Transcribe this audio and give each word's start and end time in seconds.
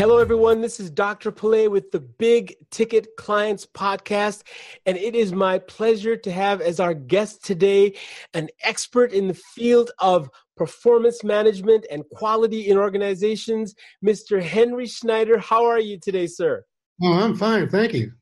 Hello, 0.00 0.16
everyone. 0.16 0.62
This 0.62 0.80
is 0.80 0.90
Dr. 0.90 1.30
Pillay 1.30 1.70
with 1.70 1.90
the 1.90 2.00
Big 2.00 2.56
Ticket 2.70 3.06
Clients 3.18 3.66
Podcast. 3.66 4.44
And 4.86 4.96
it 4.96 5.14
is 5.14 5.30
my 5.30 5.58
pleasure 5.58 6.16
to 6.16 6.32
have 6.32 6.62
as 6.62 6.80
our 6.80 6.94
guest 6.94 7.44
today 7.44 7.98
an 8.32 8.48
expert 8.62 9.12
in 9.12 9.28
the 9.28 9.34
field 9.34 9.90
of 9.98 10.30
performance 10.56 11.22
management 11.22 11.84
and 11.90 12.02
quality 12.14 12.70
in 12.70 12.78
organizations, 12.78 13.74
Mr. 14.02 14.42
Henry 14.42 14.86
Schneider. 14.86 15.36
How 15.36 15.66
are 15.66 15.78
you 15.78 15.98
today, 16.00 16.26
sir? 16.26 16.64
Oh, 17.02 17.12
I'm 17.12 17.36
fine. 17.36 17.68
Thank 17.68 17.92
you. 17.92 18.12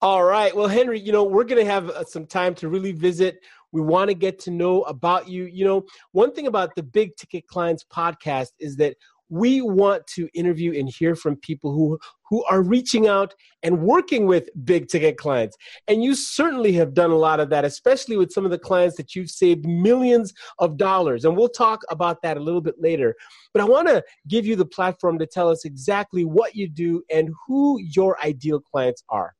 All 0.00 0.24
right. 0.24 0.56
Well, 0.56 0.68
Henry, 0.68 0.98
you 0.98 1.12
know, 1.12 1.24
we're 1.24 1.44
going 1.44 1.62
to 1.62 1.70
have 1.70 1.90
uh, 1.90 2.04
some 2.04 2.24
time 2.24 2.54
to 2.54 2.70
really 2.70 2.92
visit. 2.92 3.40
We 3.72 3.82
want 3.82 4.08
to 4.08 4.14
get 4.14 4.38
to 4.40 4.50
know 4.50 4.84
about 4.84 5.28
you. 5.28 5.44
You 5.44 5.66
know, 5.66 5.84
one 6.12 6.32
thing 6.32 6.46
about 6.46 6.74
the 6.76 6.82
Big 6.82 7.14
Ticket 7.16 7.46
Clients 7.46 7.84
podcast 7.84 8.52
is 8.58 8.76
that 8.76 8.96
we 9.28 9.60
want 9.60 10.06
to 10.06 10.28
interview 10.34 10.78
and 10.78 10.88
hear 10.88 11.16
from 11.16 11.36
people 11.36 11.72
who 11.72 11.98
who 12.28 12.44
are 12.44 12.62
reaching 12.62 13.06
out 13.06 13.34
and 13.62 13.80
working 13.82 14.26
with 14.26 14.48
big 14.64 14.88
ticket 14.88 15.16
clients. 15.16 15.56
And 15.86 16.02
you 16.02 16.14
certainly 16.14 16.72
have 16.72 16.92
done 16.92 17.10
a 17.10 17.16
lot 17.16 17.38
of 17.38 17.50
that 17.50 17.64
especially 17.64 18.16
with 18.16 18.32
some 18.32 18.44
of 18.44 18.50
the 18.50 18.58
clients 18.58 18.96
that 18.96 19.14
you've 19.14 19.30
saved 19.30 19.64
millions 19.64 20.32
of 20.58 20.76
dollars. 20.76 21.24
And 21.24 21.36
we'll 21.36 21.48
talk 21.48 21.82
about 21.88 22.22
that 22.22 22.36
a 22.36 22.40
little 22.40 22.60
bit 22.60 22.74
later. 22.80 23.14
But 23.52 23.62
i 23.62 23.64
want 23.64 23.88
to 23.88 24.02
give 24.28 24.46
you 24.46 24.56
the 24.56 24.66
platform 24.66 25.18
to 25.18 25.26
tell 25.26 25.48
us 25.48 25.64
exactly 25.64 26.24
what 26.24 26.54
you 26.54 26.68
do 26.68 27.02
and 27.10 27.30
who 27.46 27.78
your 27.80 28.20
ideal 28.24 28.60
clients 28.60 29.02
are. 29.08 29.34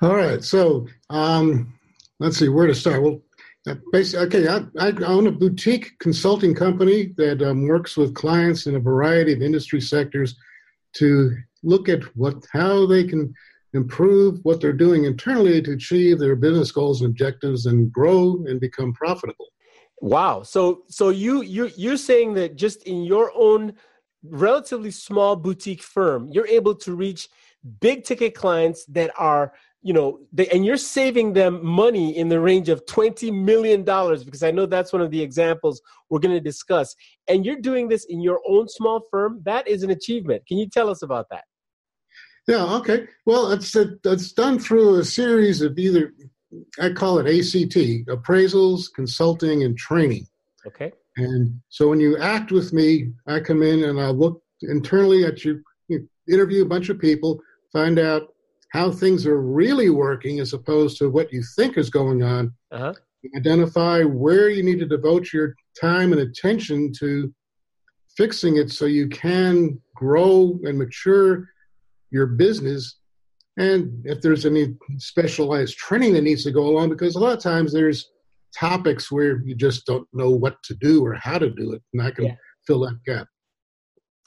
All 0.00 0.16
right 0.16 0.42
so 0.42 0.86
um, 1.10 1.72
let's 2.18 2.38
see 2.38 2.48
where 2.48 2.66
to 2.66 2.74
start. 2.74 3.02
Well 3.02 3.20
Basically, 3.92 4.26
okay, 4.26 4.48
I, 4.48 4.88
I, 4.88 4.90
own 5.04 5.28
a 5.28 5.32
boutique 5.32 5.96
consulting 6.00 6.52
company 6.52 7.14
that 7.16 7.42
um, 7.42 7.68
works 7.68 7.96
with 7.96 8.14
clients 8.14 8.66
in 8.66 8.74
a 8.74 8.80
variety 8.80 9.32
of 9.32 9.40
industry 9.40 9.80
sectors 9.80 10.34
to 10.94 11.36
look 11.62 11.88
at 11.88 12.02
what 12.16 12.44
how 12.52 12.86
they 12.86 13.04
can 13.04 13.32
improve 13.72 14.40
what 14.42 14.60
they're 14.60 14.72
doing 14.72 15.04
internally 15.04 15.62
to 15.62 15.72
achieve 15.72 16.18
their 16.18 16.34
business 16.34 16.72
goals 16.72 17.00
and 17.00 17.10
objectives 17.10 17.66
and 17.66 17.92
grow 17.92 18.44
and 18.48 18.60
become 18.60 18.92
profitable. 18.92 19.46
Wow. 20.00 20.42
So 20.42 20.82
so 20.88 21.10
you 21.10 21.42
you 21.42 21.70
you're 21.76 21.96
saying 21.96 22.34
that 22.34 22.56
just 22.56 22.82
in 22.82 23.04
your 23.04 23.30
own 23.36 23.74
relatively 24.24 24.90
small 24.90 25.36
boutique 25.36 25.82
firm, 25.82 26.28
you're 26.32 26.48
able 26.48 26.74
to 26.74 26.96
reach 26.96 27.28
big 27.80 28.02
ticket 28.04 28.34
clients 28.34 28.84
that 28.86 29.12
are 29.16 29.52
you 29.82 29.92
know 29.92 30.20
they, 30.32 30.46
and 30.48 30.64
you're 30.64 30.76
saving 30.76 31.32
them 31.32 31.64
money 31.64 32.16
in 32.16 32.28
the 32.28 32.40
range 32.40 32.68
of 32.68 32.86
20 32.86 33.30
million 33.30 33.82
dollars 33.84 34.22
because 34.22 34.42
i 34.42 34.50
know 34.50 34.64
that's 34.64 34.92
one 34.92 35.02
of 35.02 35.10
the 35.10 35.20
examples 35.20 35.82
we're 36.12 36.20
going 36.20 36.34
to 36.34 36.40
discuss. 36.40 36.94
And 37.26 37.46
you're 37.46 37.60
doing 37.60 37.88
this 37.88 38.04
in 38.04 38.20
your 38.20 38.40
own 38.46 38.68
small 38.68 39.00
firm. 39.10 39.40
That 39.46 39.66
is 39.66 39.82
an 39.82 39.90
achievement. 39.90 40.46
Can 40.46 40.58
you 40.58 40.68
tell 40.68 40.90
us 40.90 41.00
about 41.02 41.26
that? 41.30 41.44
Yeah 42.46 42.64
okay. 42.76 43.06
Well 43.24 43.50
it's 43.50 43.74
it's 43.74 44.32
done 44.32 44.58
through 44.58 44.98
a 44.98 45.04
series 45.04 45.62
of 45.62 45.78
either 45.78 46.12
i 46.80 46.90
call 46.90 47.18
it 47.18 47.26
act 47.26 48.04
appraisals 48.06 48.92
consulting 48.94 49.64
and 49.64 49.76
training. 49.76 50.26
Okay. 50.66 50.92
And 51.16 51.60
so 51.70 51.88
when 51.88 51.98
you 51.98 52.18
act 52.18 52.52
with 52.52 52.72
me 52.72 53.12
i 53.26 53.40
come 53.40 53.62
in 53.62 53.84
and 53.84 53.98
i 53.98 54.08
look 54.08 54.42
internally 54.60 55.24
at 55.24 55.44
you, 55.44 55.62
you 55.88 56.08
interview 56.28 56.62
a 56.62 56.68
bunch 56.68 56.88
of 56.90 56.98
people 56.98 57.40
find 57.72 57.98
out 57.98 58.31
how 58.72 58.90
things 58.90 59.26
are 59.26 59.40
really 59.40 59.90
working 59.90 60.40
as 60.40 60.54
opposed 60.54 60.96
to 60.96 61.10
what 61.10 61.30
you 61.30 61.42
think 61.56 61.76
is 61.76 61.90
going 61.90 62.22
on. 62.22 62.52
Uh-huh. 62.70 62.94
Identify 63.36 64.02
where 64.02 64.48
you 64.48 64.62
need 64.62 64.78
to 64.80 64.86
devote 64.86 65.30
your 65.32 65.54
time 65.78 66.12
and 66.12 66.22
attention 66.22 66.90
to 66.98 67.32
fixing 68.16 68.56
it 68.56 68.70
so 68.70 68.86
you 68.86 69.08
can 69.08 69.78
grow 69.94 70.58
and 70.64 70.78
mature 70.78 71.48
your 72.10 72.26
business. 72.26 72.96
And 73.58 74.04
if 74.06 74.22
there's 74.22 74.46
any 74.46 74.74
specialized 74.96 75.76
training 75.76 76.14
that 76.14 76.22
needs 76.22 76.42
to 76.44 76.50
go 76.50 76.66
along, 76.66 76.88
because 76.88 77.14
a 77.14 77.20
lot 77.20 77.36
of 77.36 77.42
times 77.42 77.72
there's 77.72 78.10
topics 78.56 79.12
where 79.12 79.42
you 79.42 79.54
just 79.54 79.84
don't 79.84 80.08
know 80.14 80.30
what 80.30 80.62
to 80.64 80.74
do 80.74 81.04
or 81.04 81.14
how 81.14 81.38
to 81.38 81.50
do 81.50 81.72
it, 81.72 81.82
and 81.92 82.02
I 82.02 82.10
can 82.10 82.24
yeah. 82.24 82.34
fill 82.66 82.80
that 82.80 82.98
gap. 83.04 83.28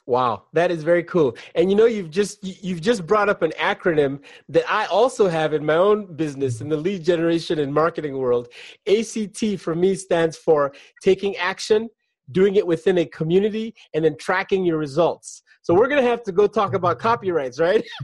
Wow, 0.08 0.44
that 0.54 0.70
is 0.70 0.84
very 0.84 1.04
cool. 1.04 1.36
And 1.56 1.72
you 1.72 1.76
know, 1.76 1.88
you've 1.88 2.12
just 2.12 2.44
you've 2.44 2.82
just 2.82 3.08
brought 3.08 3.28
up 3.28 3.42
an 3.42 3.52
acronym 3.60 4.20
that 4.50 4.64
I 4.70 4.86
also 4.86 5.28
have 5.28 5.54
in 5.54 5.66
my 5.66 5.76
own 5.76 6.16
business 6.16 6.62
in 6.62 6.70
the 6.70 6.78
lead 6.78 7.04
generation 7.04 7.58
and 7.58 7.74
marketing 7.74 8.18
world. 8.18 8.50
ACT 8.88 9.60
for 9.60 9.74
me 9.74 9.96
stands 9.96 10.38
for 10.38 10.74
taking 11.02 11.36
action, 11.38 11.90
doing 12.32 12.56
it 12.56 12.68
within 12.68 13.00
a 13.00 13.06
community, 13.06 13.74
and 13.96 14.06
then 14.06 14.16
tracking 14.18 14.64
your 14.64 14.78
results. 14.78 15.42
So 15.64 15.74
we're 15.74 15.88
gonna 15.88 16.04
have 16.04 16.22
to 16.24 16.32
go 16.32 16.46
talk 16.46 16.76
about 16.76 17.00
copyrights, 17.00 17.60
right? 17.60 17.84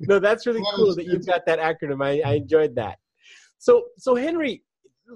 no, 0.00 0.18
that's 0.18 0.44
really 0.44 0.64
cool 0.74 0.92
that 0.96 1.04
you've 1.06 1.26
got 1.26 1.46
that 1.46 1.60
acronym. 1.60 2.04
I, 2.04 2.28
I 2.28 2.34
enjoyed 2.34 2.74
that. 2.74 2.98
So, 3.58 3.84
so 3.96 4.16
Henry, 4.16 4.64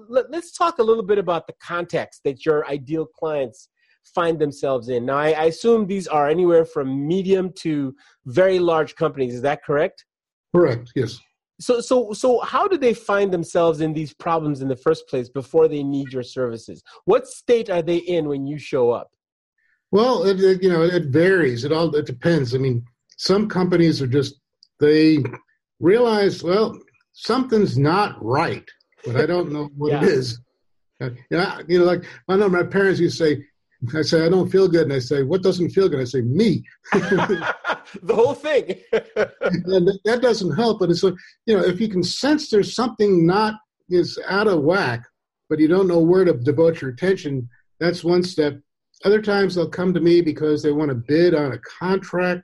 let, 0.07 0.33
us 0.33 0.53
talk 0.53 0.79
a 0.79 0.83
little 0.83 1.03
bit 1.03 1.17
about 1.17 1.47
the 1.47 1.53
context 1.61 2.21
that 2.23 2.45
your 2.45 2.65
ideal 2.67 3.05
clients 3.05 3.67
find 4.03 4.39
themselves 4.39 4.89
in. 4.89 5.05
Now, 5.05 5.17
I, 5.17 5.31
I 5.31 5.43
assume 5.45 5.87
these 5.87 6.07
are 6.07 6.27
anywhere 6.29 6.65
from 6.65 7.07
medium 7.07 7.51
to 7.57 7.95
very 8.25 8.59
large 8.59 8.95
companies. 8.95 9.33
Is 9.33 9.41
that 9.41 9.63
correct? 9.63 10.05
Correct. 10.53 10.91
Yes. 10.95 11.19
So, 11.59 11.79
so, 11.79 12.11
so, 12.11 12.39
how 12.39 12.67
do 12.67 12.77
they 12.77 12.93
find 12.93 13.31
themselves 13.31 13.81
in 13.81 13.93
these 13.93 14.13
problems 14.13 14.61
in 14.61 14.67
the 14.67 14.75
first 14.75 15.07
place 15.07 15.29
before 15.29 15.67
they 15.67 15.83
need 15.83 16.11
your 16.11 16.23
services? 16.23 16.81
What 17.05 17.27
state 17.27 17.69
are 17.69 17.83
they 17.83 17.97
in 17.97 18.27
when 18.27 18.47
you 18.47 18.57
show 18.57 18.89
up? 18.89 19.11
Well, 19.91 20.23
it, 20.23 20.39
it, 20.39 20.63
you 20.63 20.69
know, 20.69 20.81
it 20.81 21.07
varies. 21.07 21.63
It 21.63 21.71
all 21.71 21.93
it 21.95 22.05
depends. 22.05 22.55
I 22.55 22.57
mean, 22.57 22.83
some 23.17 23.47
companies 23.47 24.01
are 24.01 24.07
just 24.07 24.39
they 24.79 25.19
realize, 25.79 26.43
well, 26.43 26.77
something's 27.11 27.77
not 27.77 28.15
right, 28.23 28.67
but 29.05 29.17
I 29.17 29.25
don't 29.25 29.51
know 29.51 29.69
what 29.75 29.91
yeah. 29.91 30.01
it 30.01 30.07
is. 30.07 30.39
Uh, 30.99 31.09
you, 31.29 31.37
know, 31.37 31.59
you 31.67 31.79
know, 31.79 31.85
like 31.85 32.05
I 32.27 32.37
know 32.37 32.49
my 32.49 32.63
parents 32.63 32.99
used 32.99 33.17
to 33.19 33.23
say, 33.23 33.45
I 33.95 34.03
say, 34.03 34.25
I 34.25 34.29
don't 34.29 34.49
feel 34.49 34.67
good. 34.67 34.83
And 34.83 34.93
I 34.93 34.99
say, 34.99 35.23
what 35.23 35.41
doesn't 35.41 35.71
feel 35.71 35.89
good? 35.89 36.01
I 36.01 36.05
say, 36.05 36.21
me. 36.21 36.63
the 36.93 37.53
whole 38.09 38.35
thing. 38.35 38.75
and 38.91 39.89
that 40.05 40.19
doesn't 40.21 40.55
help. 40.55 40.79
But 40.79 40.91
it's 40.91 41.03
like, 41.03 41.15
you 41.45 41.57
know, 41.57 41.63
if 41.63 41.81
you 41.81 41.89
can 41.89 42.03
sense 42.03 42.49
there's 42.49 42.75
something 42.75 43.25
not 43.25 43.55
is 43.89 44.19
out 44.27 44.47
of 44.47 44.61
whack, 44.61 45.03
but 45.49 45.59
you 45.59 45.67
don't 45.67 45.87
know 45.87 45.99
where 45.99 46.23
to 46.23 46.33
devote 46.33 46.81
your 46.81 46.91
attention, 46.91 47.49
that's 47.79 48.03
one 48.03 48.23
step. 48.23 48.59
Other 49.03 49.21
times 49.21 49.55
they'll 49.55 49.67
come 49.67 49.93
to 49.93 49.99
me 49.99 50.21
because 50.21 50.61
they 50.61 50.71
want 50.71 50.89
to 50.89 50.95
bid 50.95 51.33
on 51.33 51.53
a 51.53 51.57
contract 51.57 52.43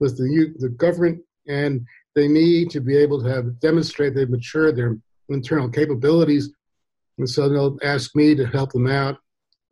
with 0.00 0.16
the, 0.16 0.54
the 0.58 0.70
government 0.70 1.20
and 1.46 1.86
they 2.14 2.28
need 2.28 2.70
to 2.70 2.80
be 2.80 2.96
able 2.96 3.22
to 3.22 3.28
have 3.28 3.60
demonstrate 3.60 4.14
they've 4.14 4.28
matured 4.28 4.76
their 4.76 4.96
internal 5.28 5.68
capabilities. 5.68 6.50
And 7.18 7.28
so 7.28 7.48
they'll 7.48 7.78
ask 7.82 8.16
me 8.16 8.34
to 8.34 8.46
help 8.46 8.72
them 8.72 8.86
out. 8.86 9.18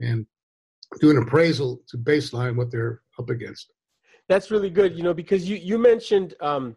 And 0.01 0.27
do 1.01 1.11
an 1.11 1.19
appraisal 1.19 1.81
to 1.89 1.99
baseline 1.99 2.57
what 2.57 2.71
they're 2.71 3.03
up 3.19 3.31
against. 3.31 3.73
That's 4.29 4.51
really 4.51 4.71
good, 4.71 4.97
you 4.97 5.03
know, 5.03 5.15
because 5.15 5.49
you 5.49 5.57
you 5.57 5.79
mentioned 5.79 6.35
um, 6.41 6.77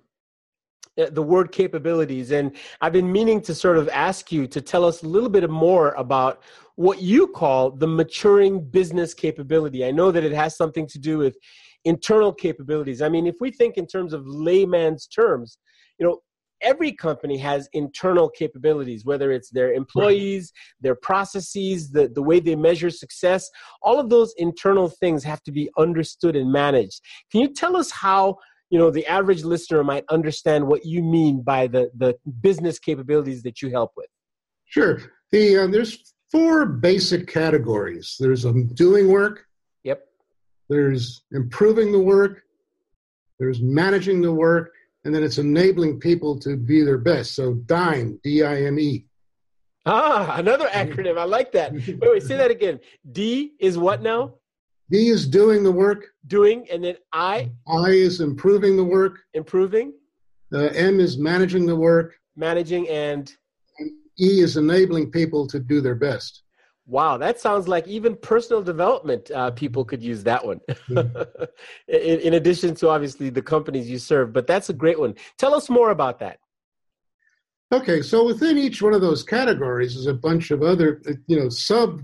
the 0.95 1.23
word 1.23 1.51
capabilities, 1.51 2.31
and 2.31 2.55
I've 2.81 2.93
been 2.93 3.11
meaning 3.11 3.41
to 3.41 3.55
sort 3.55 3.77
of 3.77 3.89
ask 3.89 4.31
you 4.31 4.47
to 4.47 4.61
tell 4.61 4.85
us 4.85 5.03
a 5.03 5.07
little 5.07 5.29
bit 5.29 5.49
more 5.49 5.91
about 5.93 6.43
what 6.75 7.01
you 7.01 7.27
call 7.27 7.71
the 7.71 7.87
maturing 7.87 8.63
business 8.63 9.13
capability. 9.13 9.85
I 9.85 9.91
know 9.91 10.11
that 10.11 10.23
it 10.23 10.31
has 10.31 10.55
something 10.55 10.87
to 10.87 10.99
do 10.99 11.17
with 11.17 11.37
internal 11.85 12.33
capabilities. 12.33 13.01
I 13.01 13.09
mean, 13.09 13.27
if 13.27 13.35
we 13.39 13.51
think 13.51 13.77
in 13.77 13.87
terms 13.87 14.13
of 14.13 14.27
layman's 14.27 15.07
terms, 15.07 15.57
you 15.97 16.05
know, 16.05 16.19
every 16.61 16.91
company 16.91 17.37
has 17.37 17.69
internal 17.73 18.29
capabilities, 18.29 19.05
whether 19.05 19.31
it's 19.31 19.49
their 19.49 19.73
employees, 19.73 20.51
their 20.81 20.95
processes, 20.95 21.91
the, 21.91 22.07
the 22.09 22.21
way 22.21 22.39
they 22.39 22.55
measure 22.55 22.89
success, 22.89 23.49
all 23.81 23.99
of 23.99 24.09
those 24.09 24.33
internal 24.37 24.89
things 24.89 25.23
have 25.23 25.41
to 25.43 25.51
be 25.51 25.69
understood 25.77 26.35
and 26.35 26.51
managed. 26.51 27.01
Can 27.31 27.41
you 27.41 27.53
tell 27.53 27.75
us 27.75 27.91
how 27.91 28.37
you 28.69 28.77
know 28.77 28.91
the 28.91 29.05
average 29.07 29.43
listener 29.43 29.83
might 29.83 30.05
understand 30.09 30.67
what 30.67 30.85
you 30.85 31.01
mean 31.01 31.41
by 31.41 31.67
the, 31.67 31.89
the 31.97 32.15
business 32.41 32.77
capabilities 32.77 33.41
that 33.43 33.61
you 33.61 33.71
help 33.71 33.91
with? 33.97 34.07
Sure. 34.65 35.01
The 35.31 35.57
uh, 35.57 35.67
there's 35.67 36.13
four 36.31 36.65
basic 36.65 37.27
categories. 37.27 38.15
There's 38.19 38.45
um, 38.45 38.67
doing 38.75 39.07
work. 39.07 39.45
Yep. 39.83 40.05
There's 40.69 41.23
improving 41.31 41.91
the 41.91 41.99
work. 41.99 42.43
There's 43.39 43.61
managing 43.61 44.21
the 44.21 44.33
work, 44.33 44.73
and 45.09 45.15
then 45.15 45.23
it's 45.23 45.39
enabling 45.39 45.99
people 45.99 46.37
to 46.37 46.55
be 46.55 46.83
their 46.83 46.99
best. 46.99 47.33
So 47.33 47.55
DIME, 47.55 48.19
D-I-M-E. 48.23 49.07
Ah, 49.87 50.35
another 50.37 50.67
acronym. 50.71 51.17
I 51.17 51.23
like 51.23 51.51
that. 51.53 51.73
Wait, 51.73 51.99
wait, 51.99 52.21
say 52.21 52.37
that 52.37 52.51
again. 52.51 52.79
D 53.11 53.53
is 53.59 53.75
what 53.75 54.03
now? 54.03 54.35
D 54.91 55.07
is 55.07 55.27
doing 55.27 55.63
the 55.63 55.71
work. 55.71 56.11
Doing, 56.27 56.67
and 56.71 56.83
then 56.83 56.97
I? 57.11 57.49
I 57.67 57.89
is 57.89 58.21
improving 58.21 58.77
the 58.77 58.83
work. 58.83 59.17
Improving. 59.33 59.93
Uh, 60.53 60.65
M 60.75 60.99
is 60.99 61.17
managing 61.17 61.65
the 61.65 61.75
work. 61.75 62.13
Managing 62.35 62.87
and? 62.87 63.33
and? 63.79 63.89
E 64.19 64.41
is 64.41 64.57
enabling 64.57 65.09
people 65.09 65.47
to 65.47 65.59
do 65.59 65.81
their 65.81 65.95
best. 65.95 66.43
Wow, 66.89 67.17
that 67.17 67.39
sounds 67.39 67.67
like 67.67 67.87
even 67.87 68.15
personal 68.15 68.63
development 68.63 69.29
uh, 69.29 69.51
people 69.51 69.85
could 69.85 70.01
use 70.01 70.23
that 70.23 70.43
one. 70.43 70.59
Mm-hmm. 70.89 71.33
in, 71.87 72.19
in, 72.19 72.33
addition 72.33 72.73
to 72.75 72.89
obviously 72.89 73.29
the 73.29 73.43
companies 73.43 73.87
you 73.87 73.99
serve, 73.99 74.33
but 74.33 74.47
that's 74.47 74.71
a 74.71 74.73
great 74.73 74.99
one. 74.99 75.13
Tell 75.37 75.53
us 75.53 75.69
more 75.69 75.91
about 75.91 76.17
that. 76.19 76.39
Okay, 77.71 78.01
so 78.01 78.25
within 78.25 78.57
each 78.57 78.81
one 78.81 78.95
of 78.95 79.01
those 79.01 79.21
categories 79.21 79.95
is 79.95 80.07
a 80.07 80.15
bunch 80.15 80.49
of 80.49 80.63
other, 80.63 81.03
you 81.27 81.39
know, 81.39 81.47
sub 81.47 82.01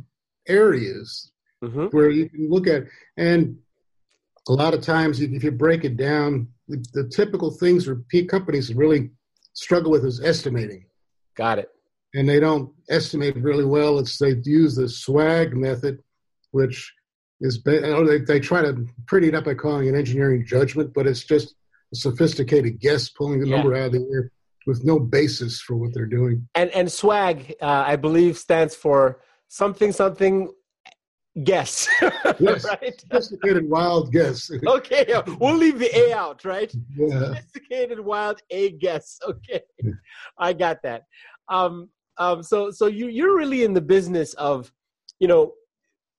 areas 0.48 1.32
mm-hmm. 1.64 1.86
where 1.86 2.12
you 2.12 2.30
can 2.30 2.48
look 2.48 2.68
at, 2.68 2.84
and 3.18 3.58
a 4.48 4.54
lot 4.54 4.76
of 4.76 4.82
times 4.82 5.20
if 5.20 5.44
you 5.44 5.50
break 5.50 5.84
it 5.84 5.98
down, 5.98 6.48
the, 6.68 6.86
the 6.94 7.10
typical 7.10 7.50
things 7.50 7.88
where 7.88 8.04
companies 8.28 8.72
really 8.76 9.10
struggle 9.54 9.90
with 9.90 10.06
is 10.06 10.22
estimating. 10.24 10.86
Got 11.36 11.58
it 11.58 11.72
and 12.16 12.28
they 12.28 12.40
don't 12.40 12.72
estimate 12.90 13.36
really 13.36 13.66
well. 13.66 14.00
It's 14.00 14.18
they 14.18 14.36
use 14.44 14.76
the 14.76 14.88
swag 14.88 15.56
method, 15.56 16.02
which 16.52 16.94
is 17.42 17.62
they, 17.64 18.20
they 18.20 18.40
try 18.40 18.62
to 18.62 18.88
pretty 19.06 19.28
it 19.28 19.36
up 19.36 19.44
by 19.46 19.54
calling 19.54 19.88
it 19.88 19.96
engineering 19.96 20.46
judgment, 20.48 20.94
but 20.94 21.06
it's 21.06 21.24
just 21.24 21.56
a 21.94 21.96
sophisticated 21.96 22.80
guess 22.80 23.10
pulling 23.10 23.42
the 23.42 23.48
yeah. 23.48 23.58
number 23.58 23.76
out 23.76 23.88
of 23.88 23.92
the 23.92 24.08
air 24.12 24.32
with 24.66 24.84
no 24.84 25.00
basis 25.00 25.62
for 25.62 25.76
what 25.76 25.94
they're 25.94 26.06
doing. 26.06 26.48
And 26.56 26.70
and 26.72 26.92
swag, 26.92 27.54
uh, 27.62 27.84
I 27.86 27.98
believe, 27.98 28.38
stands 28.38 28.76
for 28.76 29.22
something 29.50 29.92
something 29.92 30.52
guess. 31.44 31.88
yes, 32.40 32.66
right? 32.66 33.00
sophisticated 33.00 33.70
wild 33.70 34.12
guess. 34.12 34.50
okay, 34.68 35.06
we'll 35.40 35.56
leave 35.58 35.80
the 35.80 35.96
A 35.96 36.14
out, 36.14 36.46
right? 36.46 36.74
Yeah. 36.96 37.20
Sophisticated 37.20 38.00
wild 38.00 38.42
A 38.50 38.72
guess. 38.72 39.20
Okay, 39.28 39.62
I 40.38 40.54
got 40.54 40.82
that. 40.84 41.04
Um, 41.48 41.90
um, 42.18 42.44
so 42.44 42.72
so 42.72 42.88
you 42.88 43.08
you're 43.08 43.36
really 43.36 43.64
in 43.64 43.74
the 43.74 43.82
business 43.82 44.34
of, 44.36 44.72
you 45.20 45.28
know, 45.28 45.54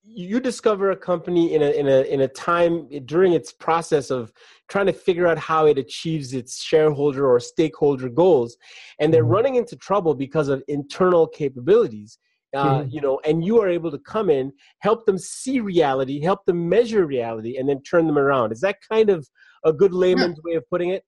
you 0.09 0.39
discover 0.39 0.93
a 0.93 0.97
company 0.97 1.55
in 1.55 1.63
a 1.63 1.71
in 1.71 1.89
a 1.89 2.03
in 2.03 2.21
a 2.21 2.29
time 2.29 2.89
during 3.07 3.33
its 3.33 3.53
process 3.53 4.11
of 4.11 4.33
trying 4.69 4.87
to 4.87 4.93
figure 4.93 5.27
out 5.27 5.39
how 5.39 5.67
it 5.67 5.79
achieves 5.79 6.33
its 6.33 6.63
shareholder 6.63 7.27
or 7.27 7.41
stakeholder 7.41 8.09
goals, 8.09 8.57
and 9.01 9.13
they're 9.13 9.25
mm-hmm. 9.25 9.33
running 9.33 9.55
into 9.57 9.77
trouble 9.77 10.15
because 10.15 10.49
of 10.49 10.63
internal 10.69 11.27
capabilities. 11.27 12.19
Uh, 12.55 12.79
mm-hmm. 12.79 12.89
you 12.91 13.01
know, 13.01 13.21
and 13.27 13.45
you 13.45 13.61
are 13.61 13.69
able 13.69 13.91
to 13.91 13.99
come 13.99 14.31
in, 14.31 14.51
help 14.79 15.05
them 15.05 15.19
see 15.19 15.61
reality, 15.61 16.21
help 16.21 16.45
them 16.47 16.67
measure 16.69 17.05
reality, 17.05 17.59
and 17.59 17.69
then 17.69 17.83
turn 17.83 18.07
them 18.07 18.17
around. 18.17 18.53
Is 18.53 18.61
that 18.61 18.77
kind 18.89 19.11
of 19.11 19.29
a 19.65 19.73
good 19.73 19.93
layman's 19.93 20.39
yeah. 20.39 20.53
way 20.53 20.57
of 20.57 20.65
putting 20.71 20.91
it? 20.91 21.05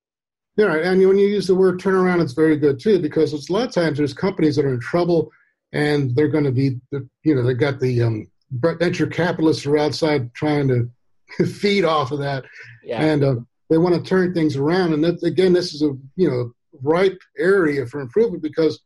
Yeah, 0.59 0.75
and 0.75 1.07
when 1.07 1.17
you 1.17 1.29
use 1.29 1.47
the 1.47 1.55
word 1.55 1.81
turnaround, 1.81 2.21
it's 2.21 2.33
very 2.33 2.57
good 2.57 2.81
too 2.81 2.99
because 2.99 3.33
it's 3.33 3.49
a 3.49 3.53
lot 3.53 3.69
of 3.69 3.73
times 3.73 3.97
there's 3.97 4.13
companies 4.13 4.57
that 4.57 4.65
are 4.65 4.75
in 4.75 4.81
trouble 4.81 5.31
and 5.73 6.17
they're 6.17 6.27
going 6.27 6.45
to 6.45 6.51
be, 6.51 6.81
you 7.23 7.35
know, 7.35 7.45
they've 7.45 7.57
got 7.57 7.79
the 7.79 8.03
um, 8.03 8.29
venture 8.51 9.07
capitalists 9.07 9.65
are 9.67 9.79
outside 9.79 10.35
trying 10.35 10.67
to 10.67 11.47
feed 11.47 11.85
off 11.85 12.11
of 12.11 12.19
that, 12.19 12.45
yeah. 12.83 13.01
and 13.01 13.23
uh, 13.23 13.37
they 13.71 13.79
want 13.79 13.95
to 13.95 14.03
turn 14.03 14.35
things 14.35 14.57
around. 14.57 14.95
And 14.95 15.05
that, 15.05 15.23
again, 15.23 15.53
this 15.53 15.75
is 15.75 15.83
a 15.83 15.97
you 16.17 16.29
know 16.29 16.53
ripe 16.83 17.21
area 17.39 17.87
for 17.87 18.01
improvement 18.01 18.43
because 18.43 18.81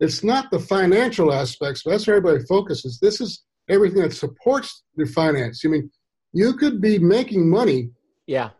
it's 0.00 0.22
not 0.22 0.50
the 0.50 0.58
financial 0.58 1.32
aspects, 1.32 1.82
but 1.84 1.92
that's 1.92 2.06
where 2.06 2.16
everybody 2.16 2.44
focuses. 2.44 2.98
This 3.00 3.20
is 3.20 3.44
everything 3.70 4.02
that 4.02 4.12
supports 4.12 4.82
the 4.96 5.06
finance. 5.06 5.62
I 5.64 5.68
mean, 5.68 5.90
you 6.32 6.54
could 6.54 6.80
be 6.80 6.98
making 6.98 7.48
money, 7.48 7.90
yeah, 8.26 8.50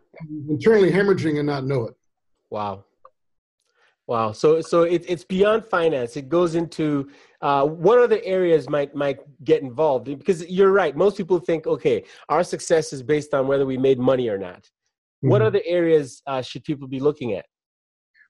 internally 0.49 0.91
hemorrhaging 0.91 1.37
and 1.37 1.47
not 1.47 1.65
know 1.65 1.85
it. 1.85 1.95
Wow. 2.49 2.85
Wow. 4.07 4.31
So 4.31 4.59
so 4.61 4.83
it, 4.83 5.05
it's 5.07 5.23
beyond 5.23 5.65
finance. 5.65 6.17
It 6.17 6.29
goes 6.29 6.55
into 6.55 7.09
uh, 7.41 7.65
what 7.65 7.99
other 7.99 8.19
areas 8.23 8.67
might 8.67 8.95
might 8.95 9.19
get 9.43 9.61
involved? 9.61 10.05
Because 10.05 10.49
you're 10.49 10.71
right. 10.71 10.97
Most 10.97 11.15
people 11.15 11.37
think, 11.39 11.67
okay, 11.67 12.03
our 12.27 12.43
success 12.43 12.91
is 12.91 13.03
based 13.03 13.35
on 13.35 13.47
whether 13.47 13.67
we 13.67 13.77
made 13.77 13.99
money 13.99 14.27
or 14.27 14.39
not. 14.39 14.63
Mm-hmm. 14.63 15.29
What 15.29 15.43
other 15.43 15.61
areas 15.63 16.23
uh, 16.25 16.41
should 16.41 16.63
people 16.63 16.87
be 16.87 16.99
looking 16.99 17.33
at? 17.33 17.45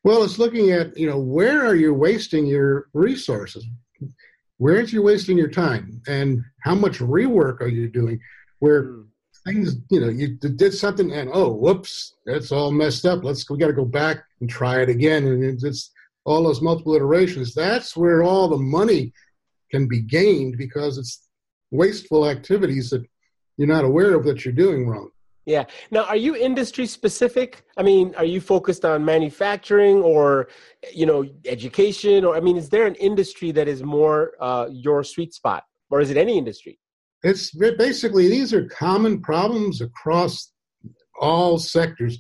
Well, 0.03 0.23
it's 0.23 0.37
looking 0.37 0.71
at 0.71 0.97
you 0.97 1.09
know 1.09 1.19
where 1.19 1.65
are 1.65 1.75
you 1.75 1.93
wasting 1.93 2.45
your 2.45 2.87
resources? 2.93 3.65
Where 4.57 4.81
is 4.81 4.91
you 4.91 5.01
wasting 5.01 5.37
your 5.37 5.49
time, 5.49 6.01
and 6.07 6.43
how 6.63 6.75
much 6.75 6.99
rework 6.99 7.61
are 7.61 7.69
you 7.69 7.89
doing? 7.89 8.19
Where 8.59 8.83
mm 8.83 9.05
things, 9.49 9.75
you 9.89 9.99
know, 9.99 10.09
you 10.09 10.29
did 10.29 10.73
something 10.73 11.11
and 11.11 11.29
oh, 11.33 11.51
whoops, 11.51 12.15
that's 12.25 12.51
all 12.51 12.71
messed 12.71 13.05
up. 13.05 13.23
Let's 13.23 13.49
we 13.49 13.57
got 13.57 13.67
to 13.67 13.73
go 13.73 13.85
back 13.85 14.23
and 14.41 14.49
try 14.49 14.81
it 14.81 14.89
again, 14.89 15.25
and 15.25 15.43
it's 15.43 15.91
all 16.25 16.43
those 16.43 16.61
multiple 16.61 16.95
iterations. 16.95 17.53
That's 17.53 17.95
where 17.95 18.23
all 18.23 18.47
the 18.47 18.57
money 18.57 19.13
can 19.71 19.87
be 19.87 20.01
gained 20.01 20.57
because 20.57 20.97
it's 20.97 21.27
wasteful 21.71 22.29
activities 22.29 22.89
that 22.89 23.05
you're 23.57 23.67
not 23.67 23.85
aware 23.85 24.15
of 24.15 24.25
that 24.25 24.45
you're 24.45 24.53
doing 24.53 24.87
wrong. 24.87 25.09
Yeah. 25.45 25.65
Now, 25.89 26.03
are 26.03 26.15
you 26.15 26.35
industry 26.35 26.85
specific? 26.85 27.63
I 27.75 27.81
mean, 27.81 28.13
are 28.15 28.25
you 28.25 28.39
focused 28.39 28.85
on 28.85 29.03
manufacturing 29.03 29.97
or, 29.97 30.49
you 30.93 31.07
know, 31.07 31.27
education? 31.45 32.23
Or 32.23 32.35
I 32.35 32.39
mean, 32.39 32.57
is 32.57 32.69
there 32.69 32.85
an 32.85 32.95
industry 32.95 33.51
that 33.53 33.67
is 33.67 33.81
more 33.81 34.33
uh, 34.39 34.67
your 34.71 35.03
sweet 35.03 35.33
spot, 35.33 35.63
or 35.89 36.01
is 36.01 36.11
it 36.11 36.17
any 36.17 36.37
industry? 36.37 36.77
It's 37.23 37.51
basically 37.51 38.29
these 38.29 38.53
are 38.53 38.67
common 38.67 39.21
problems 39.21 39.81
across 39.81 40.51
all 41.19 41.57
sectors, 41.57 42.17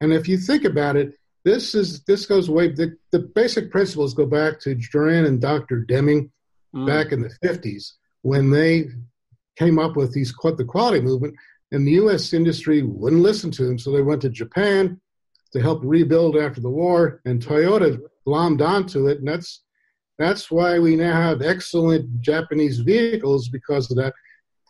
and 0.00 0.12
if 0.12 0.28
you 0.28 0.36
think 0.36 0.64
about 0.64 0.96
it, 0.96 1.14
this 1.44 1.74
is 1.74 2.02
this 2.04 2.26
goes 2.26 2.50
way. 2.50 2.68
The, 2.68 2.96
the 3.10 3.20
basic 3.20 3.70
principles 3.70 4.14
go 4.14 4.26
back 4.26 4.60
to 4.60 4.76
Juran 4.76 5.26
and 5.26 5.40
Dr. 5.40 5.80
Deming 5.80 6.30
mm. 6.74 6.86
back 6.86 7.12
in 7.12 7.22
the 7.22 7.30
fifties 7.42 7.94
when 8.22 8.50
they 8.50 8.88
came 9.56 9.78
up 9.78 9.96
with 9.96 10.12
these 10.12 10.32
the 10.56 10.64
quality 10.64 11.00
movement, 11.00 11.34
and 11.72 11.86
the 11.86 11.92
U.S. 11.92 12.32
industry 12.32 12.82
wouldn't 12.82 13.22
listen 13.22 13.50
to 13.52 13.64
them, 13.64 13.78
so 13.78 13.90
they 13.90 14.02
went 14.02 14.22
to 14.22 14.30
Japan 14.30 15.00
to 15.52 15.60
help 15.60 15.80
rebuild 15.82 16.36
after 16.36 16.60
the 16.60 16.70
war, 16.70 17.20
and 17.24 17.42
Toyota 17.42 17.98
glommed 18.26 18.66
onto 18.66 19.08
it, 19.08 19.18
and 19.18 19.28
that's 19.28 19.62
that's 20.18 20.50
why 20.50 20.78
we 20.78 20.94
now 20.94 21.20
have 21.20 21.42
excellent 21.42 22.20
Japanese 22.20 22.78
vehicles 22.80 23.48
because 23.48 23.90
of 23.90 23.96
that. 23.96 24.14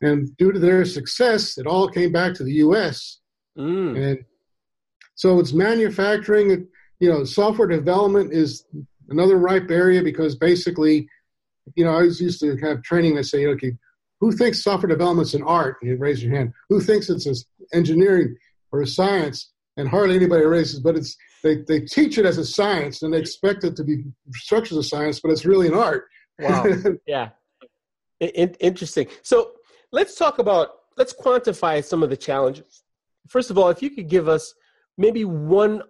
And 0.03 0.37
due 0.37 0.53
to 0.53 0.59
their 0.59 0.85
success, 0.85 1.57
it 1.59 1.67
all 1.67 1.89
came 1.89 2.13
back 2.13 2.35
to 2.35 2.45
the 2.45 2.55
U.S. 2.55 3.21
Mm. 3.57 3.97
And 3.97 4.25
so 5.15 5.39
it's 5.39 5.53
manufacturing. 5.53 6.67
You 6.99 7.09
know, 7.09 7.25
software 7.25 7.69
development 7.69 8.33
is 8.33 8.65
another 9.09 9.37
ripe 9.37 9.71
area 9.71 10.03
because 10.03 10.37
basically, 10.37 11.09
you 11.77 11.85
know, 11.85 11.97
I 11.97 12.03
was 12.03 12.21
used 12.21 12.41
to 12.41 12.57
have 12.59 12.83
training 12.83 13.15
that 13.17 13.25
say, 13.25 13.47
okay, 13.47 13.73
who 14.21 14.33
thinks 14.33 14.63
software 14.63 14.89
development's 14.89 15.35
an 15.35 15.43
art? 15.43 15.77
And 15.81 15.91
you 15.91 15.97
raise 15.97 16.23
your 16.23 16.35
hand. 16.35 16.53
Who 16.69 16.81
thinks 16.81 17.09
it's 17.09 17.27
an 17.27 17.35
engineering 17.73 18.37
or 18.73 18.83
a 18.83 18.87
science? 18.87 19.53
And 19.77 19.89
hardly 19.89 20.17
anybody 20.17 20.45
raises, 20.45 20.81
but 20.81 20.97
it's 20.97 21.17
they, 21.43 21.57
they 21.67 21.81
teach 21.81 22.19
it 22.19 22.27
as 22.27 22.39
a 22.39 22.45
science 22.45 23.03
and 23.03 23.13
they 23.13 23.19
expect 23.19 23.65
it 23.65 23.75
to 23.77 23.85
be 23.85 24.05
structures 24.35 24.79
of 24.79 24.87
science, 24.87 25.21
but 25.21 25.31
it's 25.31 25.45
really 25.45 25.67
an 25.67 25.75
art. 25.75 26.05
Wow. 26.39 26.67
yeah. 27.07 27.31
In- 28.21 28.55
interesting. 28.61 29.09
So 29.23 29.53
let's 29.93 30.17
talk 30.17 30.39
about 30.39 30.71
let's 30.97 31.15
quantify 31.15 31.85
some 31.85 32.03
of 32.03 32.11
the 32.11 32.17
challenges. 32.17 32.83
First 33.29 33.51
of 33.51 33.59
all, 33.59 33.69
if 33.69 33.83
you 33.83 33.91
could 33.91 34.09
give 34.09 34.29
us 34.29 34.55
maybe 34.99 35.25
one 35.25 35.83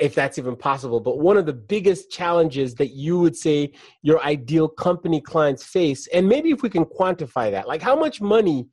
if 0.00 0.14
that's 0.14 0.38
even 0.38 0.54
possible, 0.54 1.00
but 1.00 1.18
one 1.18 1.36
of 1.36 1.44
the 1.44 1.52
biggest 1.52 2.10
challenges 2.10 2.76
that 2.76 2.90
you 2.90 3.18
would 3.18 3.36
say 3.36 3.72
your 4.02 4.22
ideal 4.22 4.68
company 4.68 5.20
clients 5.20 5.64
face, 5.64 6.06
and 6.08 6.28
maybe 6.28 6.50
if 6.50 6.62
we 6.62 6.70
can 6.70 6.84
quantify 6.84 7.50
that, 7.50 7.66
like 7.66 7.82
how 7.82 7.96
much 7.96 8.20
money 8.20 8.68